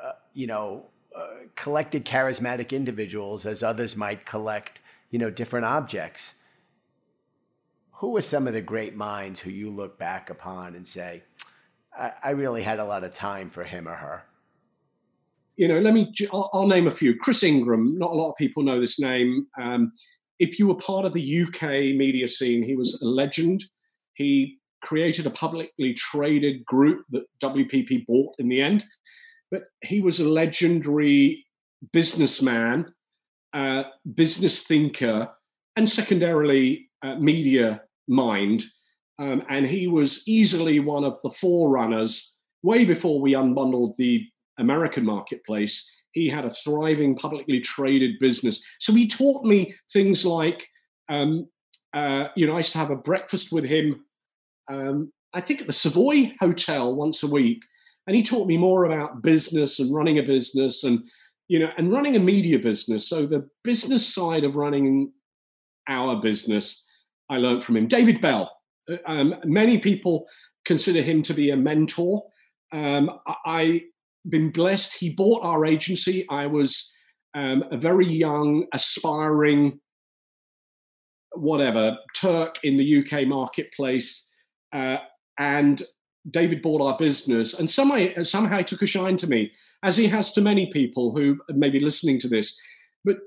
[0.00, 6.34] uh, you know, uh, collected charismatic individuals as others might collect, you know, different objects.
[7.94, 11.24] Who are some of the great minds who you look back upon and say,
[11.98, 14.22] I, I really had a lot of time for him or her?
[15.56, 17.16] You know, let me, I'll, I'll, name a few.
[17.16, 19.46] Chris Ingram, not a lot of people know this name.
[19.60, 19.92] Um,
[20.40, 23.62] if you were part of the UK media scene, he was a legend.
[24.14, 28.84] He created a publicly traded group that WPP bought in the end.
[29.50, 31.44] But he was a legendary
[31.92, 32.86] businessman,
[33.52, 33.84] uh,
[34.14, 35.30] business thinker,
[35.76, 38.64] and secondarily, uh, media mind.
[39.18, 44.26] Um, and he was easily one of the forerunners way before we unbundled the
[44.58, 48.64] American marketplace he had a thriving, publicly traded business.
[48.78, 50.66] So he taught me things like,
[51.08, 51.48] um,
[51.94, 54.04] uh, you know, I used to have a breakfast with him,
[54.68, 57.62] um, I think at the Savoy Hotel once a week.
[58.06, 61.04] And he taught me more about business and running a business and,
[61.48, 63.08] you know, and running a media business.
[63.08, 65.12] So the business side of running
[65.88, 66.88] our business,
[67.28, 67.86] I learned from him.
[67.86, 68.50] David Bell.
[68.90, 70.26] Uh, um, many people
[70.64, 72.22] consider him to be a mentor.
[72.72, 73.10] Um,
[73.44, 73.82] I
[74.28, 74.96] been blessed.
[74.98, 76.26] He bought our agency.
[76.28, 76.94] I was
[77.34, 79.80] um, a very young, aspiring,
[81.32, 84.32] whatever, Turk in the UK marketplace.
[84.72, 84.98] Uh,
[85.38, 85.82] and
[86.30, 89.52] David bought our business and somehow, somehow he took a shine to me,
[89.82, 92.60] as he has to many people who may be listening to this.
[93.04, 93.18] But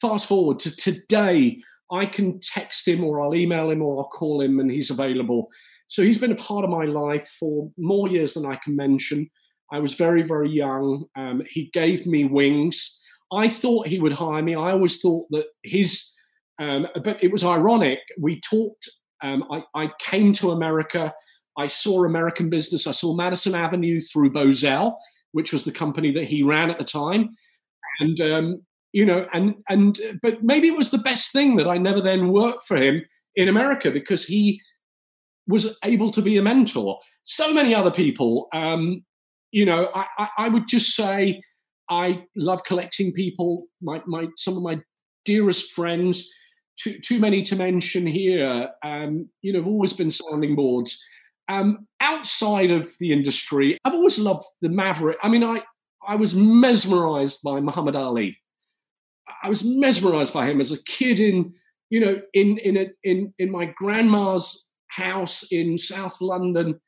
[0.00, 1.62] fast forward to today,
[1.92, 5.48] I can text him or I'll email him or I'll call him and he's available.
[5.88, 9.30] So he's been a part of my life for more years than I can mention.
[9.72, 11.06] I was very, very young.
[11.16, 13.00] Um, he gave me wings.
[13.32, 14.54] I thought he would hire me.
[14.54, 16.12] I always thought that his,
[16.60, 18.00] um, but it was ironic.
[18.20, 18.88] We talked,
[19.22, 21.14] um, I, I, came to America.
[21.56, 22.86] I saw American business.
[22.86, 24.96] I saw Madison Avenue through Bozell,
[25.32, 27.30] which was the company that he ran at the time.
[28.00, 28.62] And, um,
[28.92, 32.28] you know, and, and, but maybe it was the best thing that I never then
[32.28, 33.02] worked for him
[33.36, 34.60] in America because he
[35.46, 36.98] was able to be a mentor.
[37.22, 39.02] So many other people, um,
[39.52, 41.42] you know, I, I, I would just say
[41.88, 43.62] I love collecting people.
[43.80, 44.80] My, my some of my
[45.24, 46.28] dearest friends,
[46.80, 48.70] too, too many to mention here.
[48.82, 51.00] Um, you know, have always been sounding boards.
[51.48, 55.18] Um, outside of the industry, I've always loved the Maverick.
[55.22, 55.62] I mean, I
[56.08, 58.38] I was mesmerized by Muhammad Ali.
[59.42, 61.52] I was mesmerized by him as a kid in
[61.90, 66.80] you know in in a, in in my grandma's house in South London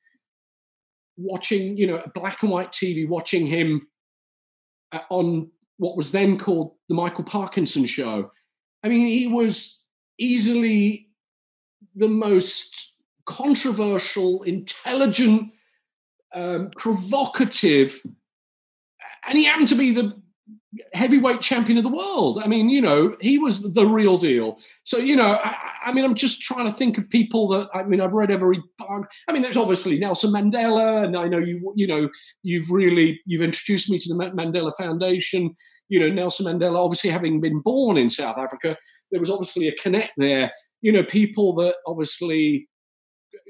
[1.16, 3.86] watching, you know, black and white TV, watching him
[4.92, 8.30] uh, on what was then called the Michael Parkinson Show.
[8.82, 9.82] I mean, he was
[10.18, 11.08] easily
[11.94, 12.92] the most
[13.26, 15.52] controversial, intelligent,
[16.34, 18.00] um, provocative,
[19.26, 20.12] and he happened to be the
[20.92, 22.40] heavyweight champion of the world.
[22.42, 24.58] I mean, you know, he was the real deal.
[24.82, 25.54] So, you know, I,
[25.84, 28.62] I, mean, I'm just trying to think of people that I mean, I've read every.
[28.80, 31.72] I mean, there's obviously Nelson Mandela, and I know you.
[31.76, 32.08] You know,
[32.42, 35.54] you've really you've introduced me to the Mandela Foundation.
[35.88, 38.76] You know, Nelson Mandela, obviously having been born in South Africa,
[39.10, 40.50] there was obviously a connect there.
[40.82, 42.68] You know, people that obviously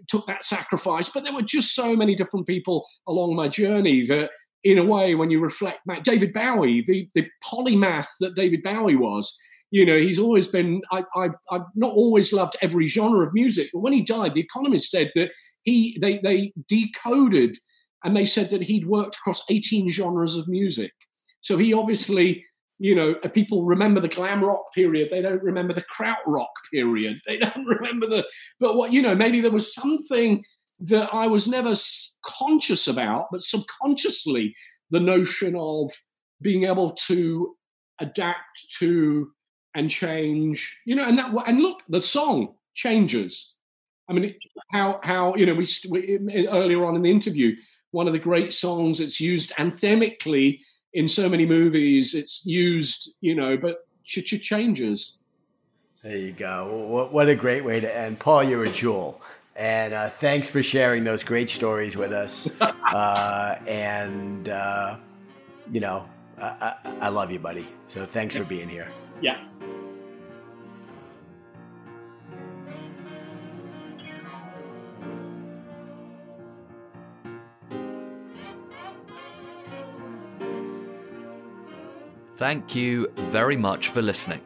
[0.08, 4.30] took that sacrifice, but there were just so many different people along my journey that
[4.64, 8.96] in a way, when you reflect back, David Bowie, the, the polymath that David Bowie
[8.96, 9.38] was,
[9.74, 13.70] you know, he's always been, I, I, I've not always loved every genre of music,
[13.72, 15.32] but when he died, The Economist said that
[15.64, 17.58] he, they, they decoded
[18.04, 20.92] and they said that he'd worked across 18 genres of music.
[21.40, 22.44] So he obviously,
[22.78, 25.08] you know, uh, people remember the glam rock period.
[25.10, 27.18] They don't remember the krautrock period.
[27.26, 28.24] They don't remember the,
[28.60, 30.44] but what, you know, maybe there was something
[30.82, 31.74] that I was never
[32.24, 34.54] conscious about, but subconsciously,
[34.90, 35.90] the notion of
[36.40, 37.56] being able to
[38.00, 39.32] adapt to
[39.74, 43.54] and change, you know, and that and look, the song, changes.
[44.08, 44.34] I mean,
[44.70, 47.56] how how you know we, we earlier on in the interview,
[47.90, 50.60] one of the great songs that's used anthemically
[50.92, 52.14] in so many movies.
[52.14, 55.22] It's used, you know, but ch- ch- changes.
[56.02, 56.86] There you go.
[56.88, 58.18] What, what a great way to end.
[58.18, 59.20] Paul, you're a jewel.
[59.56, 62.50] And uh, thanks for sharing those great stories with us.
[62.60, 64.96] uh, and, uh,
[65.72, 66.08] you know,
[66.38, 67.66] I, I, I, love you, buddy.
[67.86, 68.88] So thanks for being here.
[69.20, 69.44] Yeah.
[82.44, 84.42] Thank you very much for listening.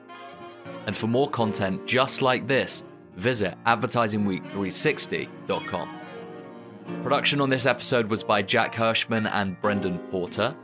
[0.87, 2.85] And for more content just like this,
[3.17, 6.01] visit advertisingweek360.com.
[7.03, 10.55] Production on this episode was by Jack Hirschman and Brendan Porter.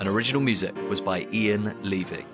[0.00, 2.26] And original music was by Ian Levy.